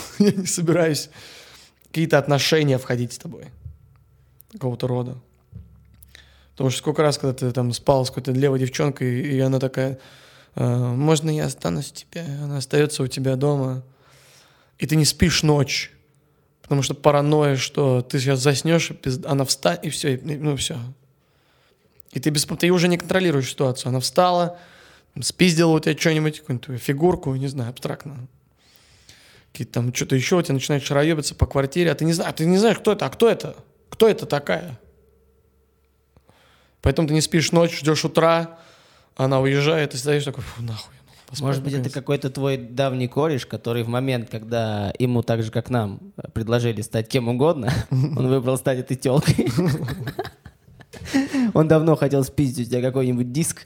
[0.18, 1.10] Я не собираюсь
[1.86, 3.46] какие-то отношения входить с тобой.
[4.52, 5.18] Какого-то рода.
[6.52, 9.98] Потому что сколько раз, когда ты там спал с какой-то левой девчонкой, и она такая,
[10.54, 12.24] «Э, можно я останусь у тебя?
[12.42, 13.82] Она остается у тебя дома.
[14.78, 15.90] И ты не спишь ночь.
[16.60, 20.78] Потому что паранойя, что ты сейчас заснешь, и она встанет, и все, ну все.
[22.12, 23.90] И ты, без, ты уже не контролируешь ситуацию.
[23.90, 24.58] Она встала,
[25.20, 28.28] спиздила у тебя что-нибудь, какую-нибудь фигурку, не знаю, абстрактно.
[29.52, 32.46] Какие-то там что-то еще, у тебя начинает шароебиться по квартире, а ты не знаешь, ты
[32.46, 33.54] не знаешь, кто это, а кто это?
[33.90, 34.78] Кто это такая?
[36.80, 38.58] Поэтому ты не спишь ночь, ждешь утра,
[39.16, 40.94] она уезжает, и стоишь такой, фу, нахуй,
[41.28, 45.50] поспать Может быть, это какой-то твой давний кореш, который в момент, когда ему так же,
[45.50, 46.00] как нам,
[46.32, 49.48] предложили стать кем угодно, он выбрал стать этой телкой.
[51.54, 53.64] Он давно хотел спиздить у тебя какой-нибудь диск,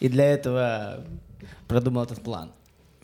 [0.00, 1.04] и для этого
[1.68, 2.52] продумал этот план.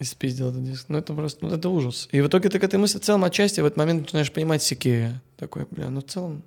[0.01, 0.87] И спиздил этот диск.
[0.89, 2.09] Ну, это просто, ну, это ужас.
[2.11, 4.63] И в итоге ты к этой мысли в целом отчасти в этот момент начинаешь понимать
[4.63, 5.21] Сикея.
[5.37, 6.43] Такой, бля, ну в целом...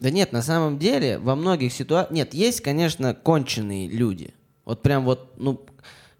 [0.00, 2.16] Да нет, на самом деле, во многих ситуациях...
[2.16, 4.32] Нет, есть, конечно, конченые люди.
[4.64, 5.60] Вот прям вот, ну,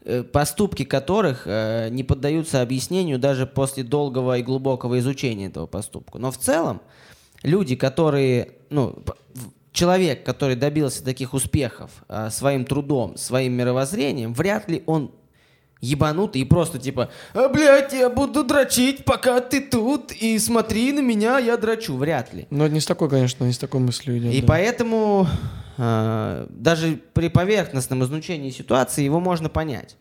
[0.04, 6.18] э, поступки которых э, не поддаются объяснению даже после долгого и глубокого изучения этого поступка.
[6.18, 6.82] Но в целом
[7.42, 9.02] люди, которые, ну,
[9.72, 15.12] человек, который добился таких успехов э, своим трудом, своим мировоззрением, вряд ли он
[15.82, 21.00] ебанутый и просто типа, а, блядь, я буду дрочить, пока ты тут, и смотри на
[21.00, 21.96] меня, я дрочу.
[21.96, 22.46] Вряд ли.
[22.48, 24.32] Но не с такой, конечно, не с такой мыслью идет.
[24.32, 24.46] И да.
[24.46, 25.26] поэтому
[25.76, 29.96] э, даже при поверхностном изучении ситуации его можно понять.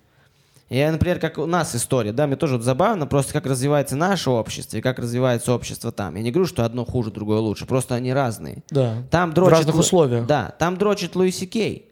[0.70, 4.30] Я, например, как у нас история, да, мне тоже вот забавно, просто как развивается наше
[4.30, 6.16] общество и как развивается общество там.
[6.16, 8.64] Я не говорю, что одно хуже, другое лучше, просто они разные.
[8.70, 9.04] Да.
[9.12, 10.28] Там В дрочит разных Лу- условиях.
[10.28, 11.90] Да, там дрочит Луиси Кей.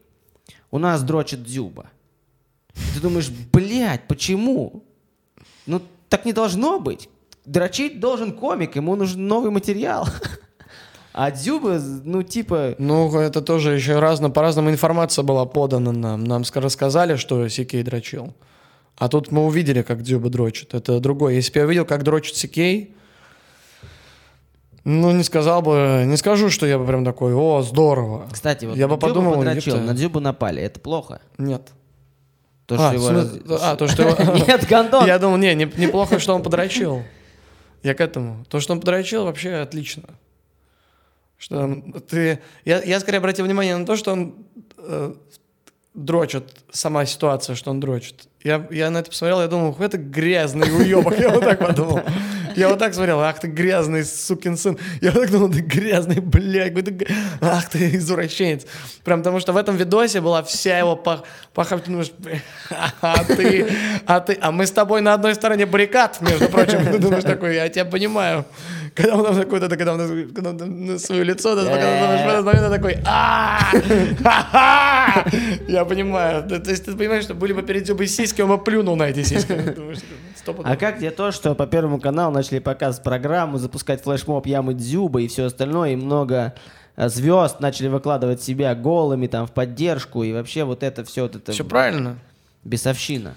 [0.71, 1.87] У нас дрочит Дзюба.
[2.93, 4.84] Ты думаешь, блядь, почему?
[5.65, 7.09] Ну, так не должно быть.
[7.45, 10.07] Дрочить должен комик, ему нужен новый материал.
[11.11, 12.75] А Дзюба, ну, типа...
[12.77, 16.23] Ну, это тоже еще разно, по-разному информация была подана нам.
[16.23, 18.36] Нам ска- рассказали, что Сикей дрочил.
[18.95, 20.73] А тут мы увидели, как Дзюба дрочит.
[20.75, 21.34] Это другое.
[21.34, 22.95] Если бы я увидел, как дрочит Сикей,
[24.86, 28.27] ну, не сказал бы, не скажу, что я бы прям такой, о, здорово.
[28.32, 30.61] Кстати, вот Я бы Дзюба подумал, подрочил, на Дзюбу напали.
[30.61, 31.21] Это плохо?
[31.38, 31.63] Нет.
[32.70, 35.05] То, А, что его раз- а, то, что его- Нет, Гондон.
[35.07, 37.03] Я думал, не, не- неплохо, что он подрочил.
[37.82, 38.45] Я к этому.
[38.47, 40.03] То, что он подрочил, вообще отлично.
[41.39, 42.39] Что ты...
[42.65, 44.36] Я, я скорее обратил внимание на то, что он
[44.78, 45.13] э,
[45.95, 48.28] дрочит, сама ситуация, что он дрочит.
[48.43, 51.17] Я, я на это посмотрел, я думал, это грязный уебок.
[51.20, 52.01] Я вот так подумал.
[52.56, 54.78] Я вот так смотрел, ах ты грязный сукин сын.
[55.02, 56.74] Я вот так думал, ты грязный, блядь,
[57.41, 58.66] ах ты извращенец.
[59.04, 61.24] Прям потому что в этом видосе была вся его пах...
[61.54, 61.78] паха...
[61.78, 62.41] Ты думаешь, «Бля,
[63.02, 63.68] а ты,
[64.06, 66.86] а ты, а мы с тобой на одной стороне баррикад, между прочим.
[66.91, 68.45] Ты думаешь такой, я тебя понимаю.
[69.00, 72.47] Когда он такой, да, когда он, когда он на свое лицо, да, когда он в
[72.50, 73.58] этот такой, а
[74.22, 75.26] ха-ха!»
[75.68, 76.43] Я понимаю.
[76.47, 79.24] То есть ты понимаешь, что были бы перед зубы сиськи, он бы плюнул на эти
[79.24, 79.54] сиськи.
[80.64, 85.22] А как тебе то, что по Первому каналу начали показывать программу, запускать флешмоб Ямы Дзюба
[85.22, 86.54] и все остальное, и много
[86.97, 91.54] звезд начали выкладывать себя голыми там в поддержку, и вообще вот это все вот это
[91.54, 92.18] Все правильно.
[92.66, 93.36] бесовщина.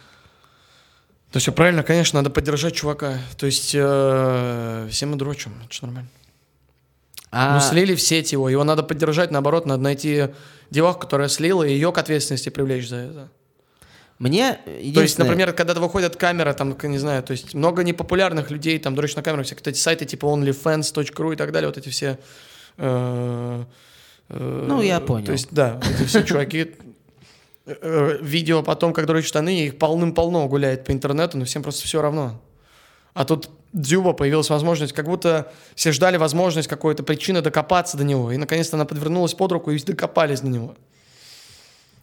[1.33, 3.19] То все правильно, конечно, надо поддержать чувака.
[3.39, 6.11] То есть э, все мы дрочим, это же нормально.
[7.31, 10.29] А, Ну, слили в сеть его, его надо поддержать, наоборот, надо найти
[10.71, 13.29] деваху, которая слила, и ее к ответственности привлечь за это.
[14.19, 18.51] Мне То есть, единственное- например, когда выходит камера, там, не знаю, то есть много непопулярных
[18.51, 21.89] людей, там, дрочь на камеру, все эти сайты типа onlyfans.ru и так далее, вот эти
[21.89, 22.19] все...
[22.77, 23.65] э,
[24.29, 25.27] э, Ну, я понял.
[25.27, 26.77] То есть, да, эти все чуваки...
[27.67, 32.03] э, Видео потом, как дрочат штаны, их полным-полно гуляет по интернету, но всем просто все
[32.03, 32.41] равно.
[33.15, 38.33] А тут Дзюба появилась возможность, как будто все ждали возможность какой-то причины докопаться до него.
[38.33, 40.77] И наконец-то она подвернулась под руку и докопались до него.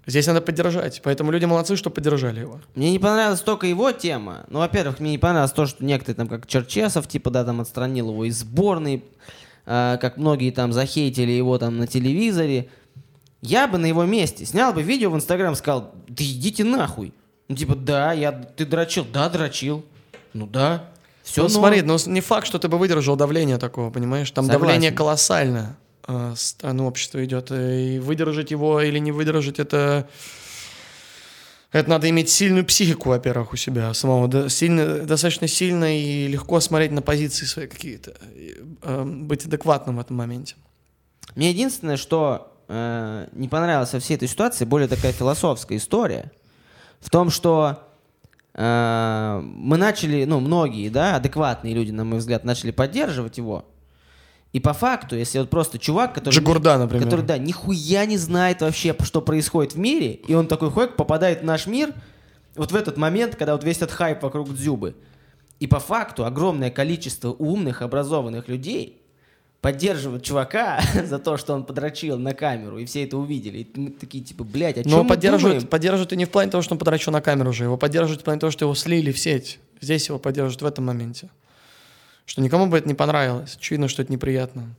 [0.10, 1.02] Здесь надо поддержать.
[1.04, 2.60] Поэтому люди молодцы, что поддержали его.
[2.74, 4.46] Мне не понравилась только его тема.
[4.50, 8.10] Ну, во-первых, мне не понравилось то, что некоторые там, как Черчесов, типа, да, там отстранил
[8.10, 9.04] его из сборной,
[9.68, 12.70] а, как многие там захейтили его там на телевизоре.
[13.42, 17.14] Я бы на его месте снял бы видео в Инстаграм, сказал, да идите нахуй.
[17.48, 19.86] Ну, типа, да, я, ты дрочил, да, дрочил.
[20.34, 20.90] Ну да,
[21.24, 24.30] все ну, смотри, ну с- не факт, что ты бы выдержал давление такого, понимаешь?
[24.32, 24.62] Там Согласен.
[24.68, 25.78] давление колоссальное
[26.08, 27.52] э, со стороны общества идет.
[27.52, 30.08] И выдержать его или не выдержать, это...
[31.72, 34.28] Это надо иметь сильную психику, во-первых, у себя самого.
[34.28, 38.16] Да, сильно, достаточно сильно и легко смотреть на позиции свои какие-то.
[38.82, 40.56] э, быть адекватным в этом моменте.
[41.36, 46.32] Мне единственное, что э, не понравилось во всей этой ситуации, более такая философская история,
[47.02, 47.80] в том, что
[48.54, 53.66] э, мы начали, ну, многие, да, адекватные люди, на мой взгляд, начали поддерживать его.
[54.54, 56.34] И по факту, если вот просто чувак, который...
[56.34, 57.04] Джигурда, например.
[57.04, 61.42] Который, да, нихуя не знает вообще, что происходит в мире, и он такой ходит, попадает
[61.42, 61.94] в наш мир
[62.56, 64.96] вот в этот момент, когда вот весь этот хайп вокруг Дзюбы.
[65.60, 68.99] И по факту огромное количество умных, образованных людей
[69.62, 73.60] поддерживают чувака за то, что он подрочил на камеру, и все это увидели.
[73.60, 75.68] И мы такие, типа, блядь, о чем Но мы поддерживают, думаем?
[75.68, 77.66] поддерживают и не в плане того, что он подрочил на камеру уже.
[77.66, 79.60] Его поддерживают в плане того, что его слили в сеть.
[79.82, 81.30] Здесь его поддерживают в этом моменте.
[82.26, 83.56] Что никому бы это не понравилось.
[83.58, 84.76] Очевидно, что это неприятно.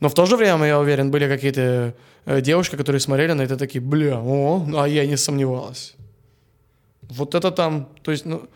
[0.00, 1.94] Но в то же время, я уверен, были какие-то
[2.26, 5.94] э, девушки, которые смотрели на это такие, бля, о, а я не сомневалась.
[7.02, 8.46] Вот это там, то есть, ну,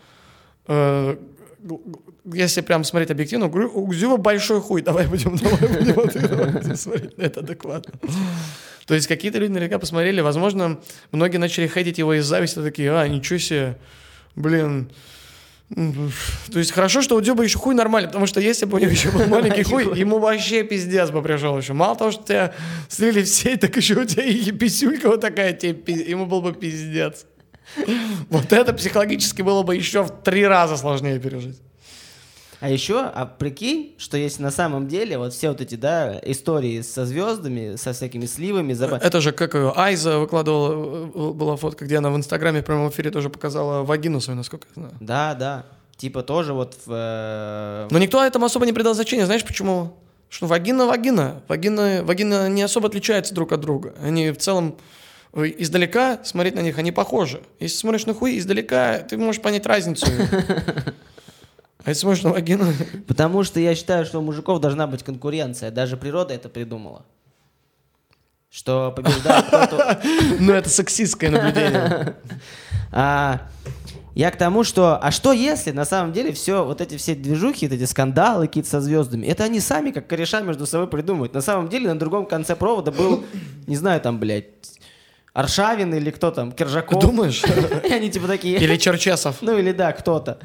[0.67, 1.17] э,
[2.25, 7.39] если прям смотреть объективно, у Гзюва большой хуй, давай будем, давай будем, смотреть на это
[7.41, 7.93] адекватно.
[8.87, 10.79] То есть какие-то люди наверняка посмотрели, возможно,
[11.11, 13.77] многие начали хейтить его из зависти, такие, а, ничего себе,
[14.35, 14.91] блин,
[15.73, 18.91] то есть хорошо, что у Дзюба еще хуй нормальный, потому что если бы у него
[18.91, 21.71] еще был маленький хуй, ему вообще пиздец бы пришел еще.
[21.71, 22.53] Мало того, что тебя
[22.89, 26.53] слили в сеть, так еще у тебя и писюлька вот такая, тебе ему был бы
[26.53, 27.25] пиздец.
[28.29, 31.59] Вот это психологически было бы еще в три раза сложнее пережить.
[32.59, 36.81] А еще, а прикинь, что если на самом деле вот все вот эти, да, истории
[36.81, 41.85] со звездами, со всякими сливами, заба- Это же как ее, Айза выкладывала, э, была фотка,
[41.85, 44.93] где она в Инстаграме в прямом эфире тоже показала вагину свою, насколько я знаю.
[44.99, 45.65] Да, да.
[45.97, 46.91] Типа тоже вот в...
[46.91, 49.25] э, Но никто этому особо не придал значения.
[49.25, 49.97] Знаешь почему?
[50.29, 51.41] Что вагина вагина.
[51.47, 53.95] Вагина, не особо отличаются друг от друга.
[54.03, 55.00] Они в целом э,
[55.33, 57.41] издалека смотреть на них, они похожи.
[57.59, 60.05] Если смотришь на хуй издалека, ты можешь понять разницу.
[61.83, 62.65] А если смотришь на вагину...
[63.07, 65.71] Потому что я считаю, что у мужиков должна быть конкуренция.
[65.71, 67.05] Даже природа это придумала.
[68.51, 69.99] Что побеждает кто-то...
[70.39, 72.17] Ну, это сексистское наблюдение.
[72.91, 73.49] А,
[74.13, 74.97] я к тому, что...
[74.97, 78.69] А что если на самом деле все, вот эти все движухи, вот эти скандалы какие-то
[78.69, 81.33] со звездами, это они сами как кореша между собой придумывают.
[81.33, 83.23] На самом деле на другом конце провода был,
[83.65, 84.70] не знаю, там, блядь,
[85.33, 87.01] Аршавин или кто там, Киржаков.
[87.01, 87.43] Думаешь?
[87.83, 88.57] И они типа такие...
[88.59, 89.37] Или Черчесов.
[89.41, 90.39] Ну или да, кто-то.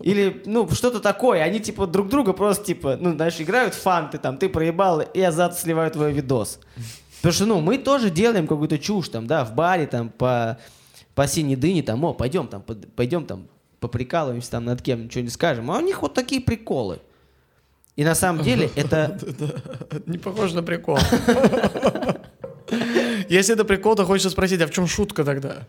[0.00, 1.42] Или, ну, что-то такое.
[1.42, 5.18] Они, типа, друг друга просто, типа, ну, знаешь, играют в фанты, там, ты проебал, и
[5.18, 6.60] я зад сливаю твой видос.
[7.16, 10.58] Потому что, ну, мы тоже делаем какую-то чушь, там, да, в баре, там, по,
[11.16, 13.48] по синей дыне, там, о, пойдем, там, под- пойдем, там,
[13.80, 15.72] поприкалываемся, там, над кем, ничего не скажем.
[15.72, 17.00] А у них вот такие приколы.
[17.96, 19.18] И на самом деле это...
[20.06, 20.98] Не похоже на прикол.
[23.28, 25.66] Если это прикол, то хочется спросить, а в чем шутка тогда?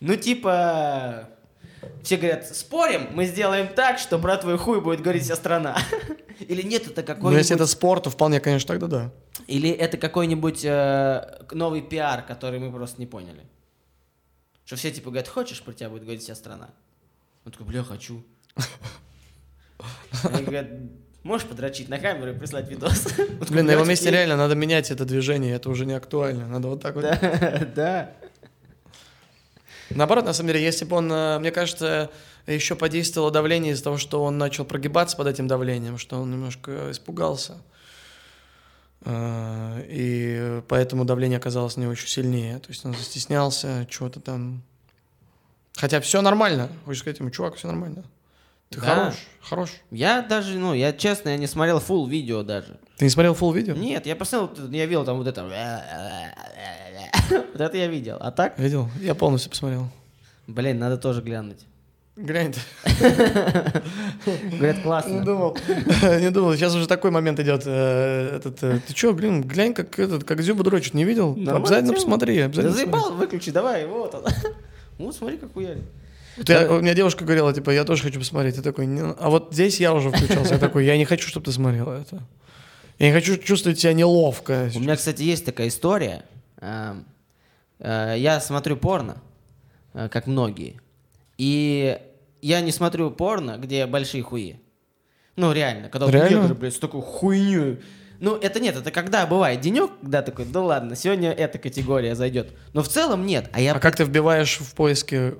[0.00, 1.28] Ну, типа,
[2.02, 5.76] все говорят, спорим, мы сделаем так, что про твой хуй будет говорить вся страна.
[6.40, 7.38] Или нет, это Ну, какой-нибудь...
[7.38, 9.12] если это спорт, то вполне, конечно, тогда да.
[9.46, 13.42] Или это какой-нибудь э, новый пиар, который мы просто не поняли.
[14.64, 16.70] Что все типа говорят, хочешь, про тебя будет говорить вся страна?
[17.44, 18.24] Он такой, бля, хочу.
[20.24, 20.68] Они говорят,
[21.22, 23.08] можешь подрочить на камеру и прислать видос?
[23.50, 24.18] Блин, на его «Блядь, месте окей».
[24.18, 26.46] реально надо менять это движение, это уже не актуально.
[26.48, 27.02] Надо вот так вот.
[27.02, 28.12] Да, да.
[29.90, 32.10] Наоборот, на самом деле, если бы он, э, мне кажется,
[32.46, 36.90] еще подействовало давление из-за того, что он начал прогибаться под этим давлением, что он немножко
[36.92, 37.58] испугался.
[39.04, 42.58] Э, И поэтому давление оказалось на него еще сильнее.
[42.60, 44.62] То есть он застеснялся, чего-то там.
[45.76, 46.68] Хотя все нормально.
[46.84, 48.04] Хочешь сказать ему, чувак, все нормально.
[48.70, 48.86] Ты Да.
[48.86, 49.70] хорош, хорош.
[49.90, 52.78] Я даже, ну, я честно, я не смотрел full видео даже.
[52.98, 53.74] Ты не смотрел full видео?
[53.74, 55.42] Нет, я посмотрел, я видел там вот это.
[57.30, 58.16] Вот это я видел.
[58.20, 58.88] А так, Видел?
[59.00, 59.88] Я полностью посмотрел.
[60.46, 61.58] блин, надо тоже глянуть.
[62.16, 62.52] Глянь.
[64.52, 65.24] Говорят, Не классно.
[65.24, 65.56] думал.
[66.20, 66.54] Не думал.
[66.54, 67.62] Сейчас уже такой момент идет.
[67.66, 71.32] э, Этот, э, ты что, блин, глянь, как этот, как Зюба дрочит, не видел?
[71.32, 71.94] Обязательно тема.
[71.94, 72.92] посмотри, Да обязательно посмотри.
[73.00, 74.24] заебал, выключи, давай, вот он.
[74.98, 75.84] Вот смотри, как хуярит.
[76.40, 78.56] Вот я- у меня девушка говорила, типа, я тоже хочу посмотреть.
[78.56, 80.54] Я такой, «Не, а вот здесь я уже включался.
[80.54, 82.22] Я такой, я не хочу, чтобы ты смотрела это.
[82.98, 84.70] Я не хочу чувствовать себя неловко.
[84.74, 86.24] У меня, кстати, есть такая история.
[86.60, 87.04] Эм,
[87.78, 89.16] э, Я смотрю порно,
[89.94, 90.80] э, как многие.
[91.38, 91.98] И
[92.42, 94.56] я не смотрю порно, где большие хуи.
[95.36, 96.42] Ну, реально, когда Реально?
[96.42, 97.80] негры, блядь, с такой хуйней.
[98.18, 102.50] Ну, это нет, это когда бывает денек, когда такой, да ладно, сегодня эта категория зайдет.
[102.74, 103.48] Но в целом нет.
[103.52, 105.36] А я А как ты вбиваешь в поиске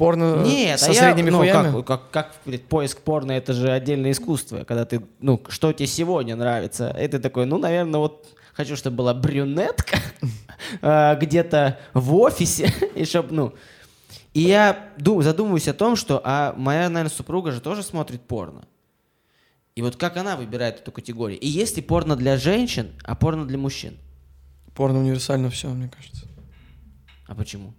[0.00, 1.82] порно Нет, со а я, средними ну, хуями?
[1.82, 5.86] Как, как, как, блядь, поиск порно, это же отдельное искусство, когда ты, ну, что тебе
[5.86, 9.98] сегодня нравится, и ты такой, ну, наверное, вот хочу, чтобы была брюнетка
[10.80, 13.52] э, где-то в офисе, и чтоб, ну...
[14.32, 18.62] И я ду- задумываюсь о том, что, а моя, наверное, супруга же тоже смотрит порно.
[19.74, 21.38] И вот как она выбирает эту категорию?
[21.38, 23.98] И есть ли порно для женщин, а порно для мужчин?
[24.74, 26.26] Порно универсально все, мне кажется.
[27.26, 27.74] А почему?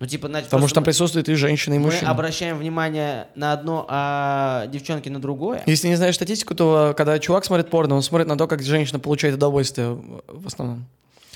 [0.00, 2.10] Ну, типа, значит, Потому что там мы- присутствует и женщина, и мы мужчина.
[2.10, 5.62] обращаем внимание на одно, а девчонки на другое.
[5.66, 8.98] Если не знаешь статистику, то когда чувак смотрит порно, он смотрит на то, как женщина
[8.98, 9.90] получает удовольствие
[10.26, 10.84] в основном.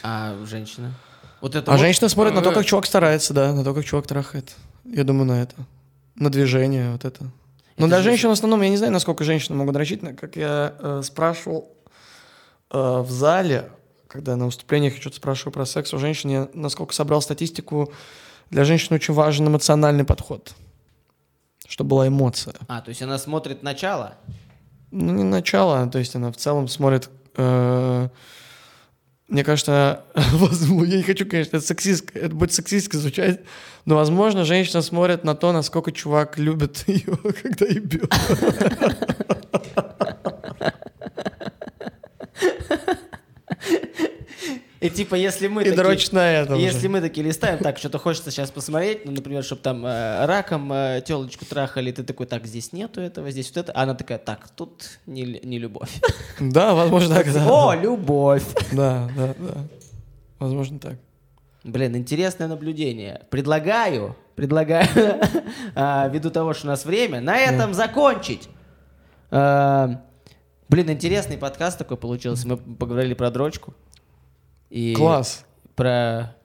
[0.03, 0.93] А женщина?
[1.41, 3.73] Вот это А вот- женщина смотрит на то, Э, как чувак старается, да, на то,
[3.75, 4.53] как чувак трахает.
[4.85, 5.55] Я думаю, на это.
[6.17, 7.25] На движение, вот это.
[7.77, 10.35] Но Это для же- женщин в основном, я не знаю, насколько женщины могут но как
[10.35, 11.71] я э, спрашивал
[12.73, 13.71] э, в зале,
[14.09, 17.93] когда на выступлениях я что-то спрашиваю про секс у женщин, я насколько собрал статистику,
[18.51, 20.55] для женщин очень важен эмоциональный подход.
[21.66, 22.55] Чтобы была эмоция.
[22.66, 24.14] А, то есть она смотрит начало?
[24.90, 27.11] Ну, не начало, то есть она в целом смотрит...
[27.36, 28.09] э,
[29.28, 33.40] Мне кажется, я не хочу, конечно, это, сексистско, это будет сексистски звучать,
[33.84, 38.11] но, возможно, женщина смотрит на то, насколько чувак любит ее, когда ебет.
[44.81, 46.89] И типа, если мы И такие- дрочит на этом Если же.
[46.89, 51.03] мы такие листаем, так, что-то хочется сейчас посмотреть, ну, например, чтобы там э, раком э,
[51.05, 54.49] телочку трахали, ты такой, так, здесь нету этого, здесь вот это, а она такая, так,
[54.51, 55.91] тут не, не любовь.
[56.41, 57.47] Да, возможно, так, да.
[57.49, 58.45] О, любовь!
[58.72, 59.55] Да, да, да.
[60.39, 60.95] Возможно, так.
[61.64, 63.22] Блин, интересное наблюдение.
[63.31, 64.87] Предлагаю, предлагаю,
[65.74, 68.49] а, ввиду того, что у нас время, на этом закончить.
[69.31, 70.03] А,
[70.68, 72.47] Блин, интересный подкаст такой получился.
[72.47, 73.72] Мы поговорили про дрочку.
[74.71, 75.45] И Класс.
[75.75, 76.37] Про...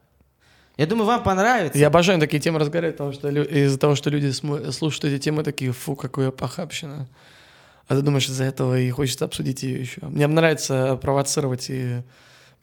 [0.77, 1.77] Я думаю, вам понравится.
[1.77, 4.31] Я обожаю такие темы разговаривать, потому что из-за того, что люди
[4.71, 7.07] слушают эти темы, такие, фу, какая похабщина.
[7.87, 10.01] А ты думаешь, из-за этого и хочется обсудить ее еще.
[10.01, 12.01] Мне нравится провоцировать и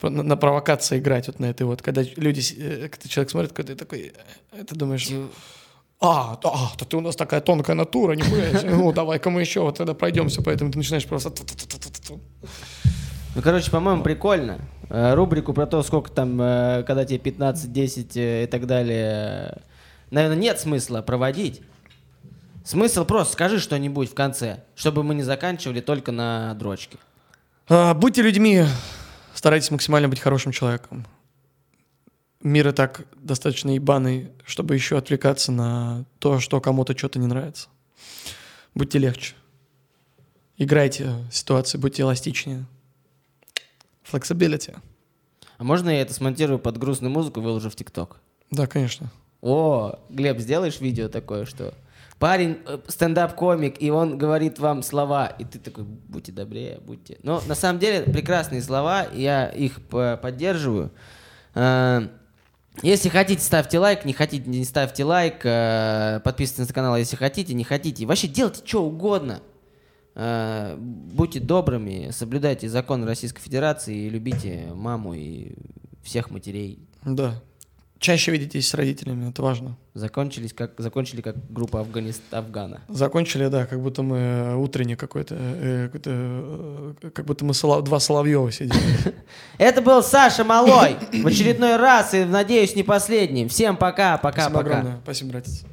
[0.01, 1.81] на, провокации играть вот на этой вот.
[1.81, 4.13] Когда люди, э, когда человек смотрит, когда ты такой,
[4.51, 5.07] э, ты думаешь,
[5.99, 8.59] а, да, а, да ты у нас такая тонкая натура, себе.
[8.63, 11.31] Ну, давай-ка мы еще вот тогда пройдемся, поэтому ты начинаешь просто...
[13.35, 14.59] Ну, короче, по-моему, прикольно.
[14.93, 19.61] Э, Рубрику про то, сколько там, э, когда тебе 15, 10 э, и так далее,
[20.09, 21.61] наверное, нет смысла проводить.
[22.65, 26.97] Смысл просто скажи что-нибудь в конце, чтобы мы не заканчивали только на дрочке.
[27.69, 28.65] А, Будьте людьми,
[29.33, 31.05] старайтесь максимально быть хорошим человеком.
[32.41, 37.69] Мир и так достаточно ебаный, чтобы еще отвлекаться на то, что кому-то что-то не нравится.
[38.75, 39.35] Будьте легче.
[40.57, 42.65] Играйте ситуации, будьте эластичнее.
[44.11, 44.77] Flexibility.
[45.57, 48.19] А можно я это смонтирую под грустную музыку и выложу в ТикТок?
[48.49, 49.11] Да, конечно.
[49.41, 51.73] О, Глеб, сделаешь видео такое, что
[52.19, 57.17] парень э, стендап-комик, и он говорит вам слова, и ты такой, будьте добрее, будьте.
[57.23, 60.91] Но на самом деле прекрасные слова, я их поддерживаю.
[61.55, 62.07] Э,
[62.83, 67.53] Если хотите, ставьте лайк, не хотите, не ставьте лайк, э, подписывайтесь на канал, если хотите,
[67.53, 68.05] не хотите.
[68.05, 69.41] Вообще делайте что угодно.
[70.15, 75.53] Э, Будьте добрыми, соблюдайте закон Российской Федерации и любите маму и
[76.03, 76.79] всех матерей.
[77.05, 77.41] Да.
[77.99, 79.77] Чаще видитесь с родителями, это важно.
[79.93, 82.81] Закончились как, закончили как группа Афганист, Афгана.
[82.89, 88.51] Закончили, да, как будто мы утренний какой-то, э, э, как будто мы соло- два Соловьева
[88.51, 88.73] сидели.
[89.59, 93.49] Это был Саша Малой в очередной раз и, надеюсь, не последним.
[93.49, 94.69] Всем пока, пока, Спасибо пока.
[94.79, 94.99] огромное.
[95.03, 95.63] Спасибо, братец.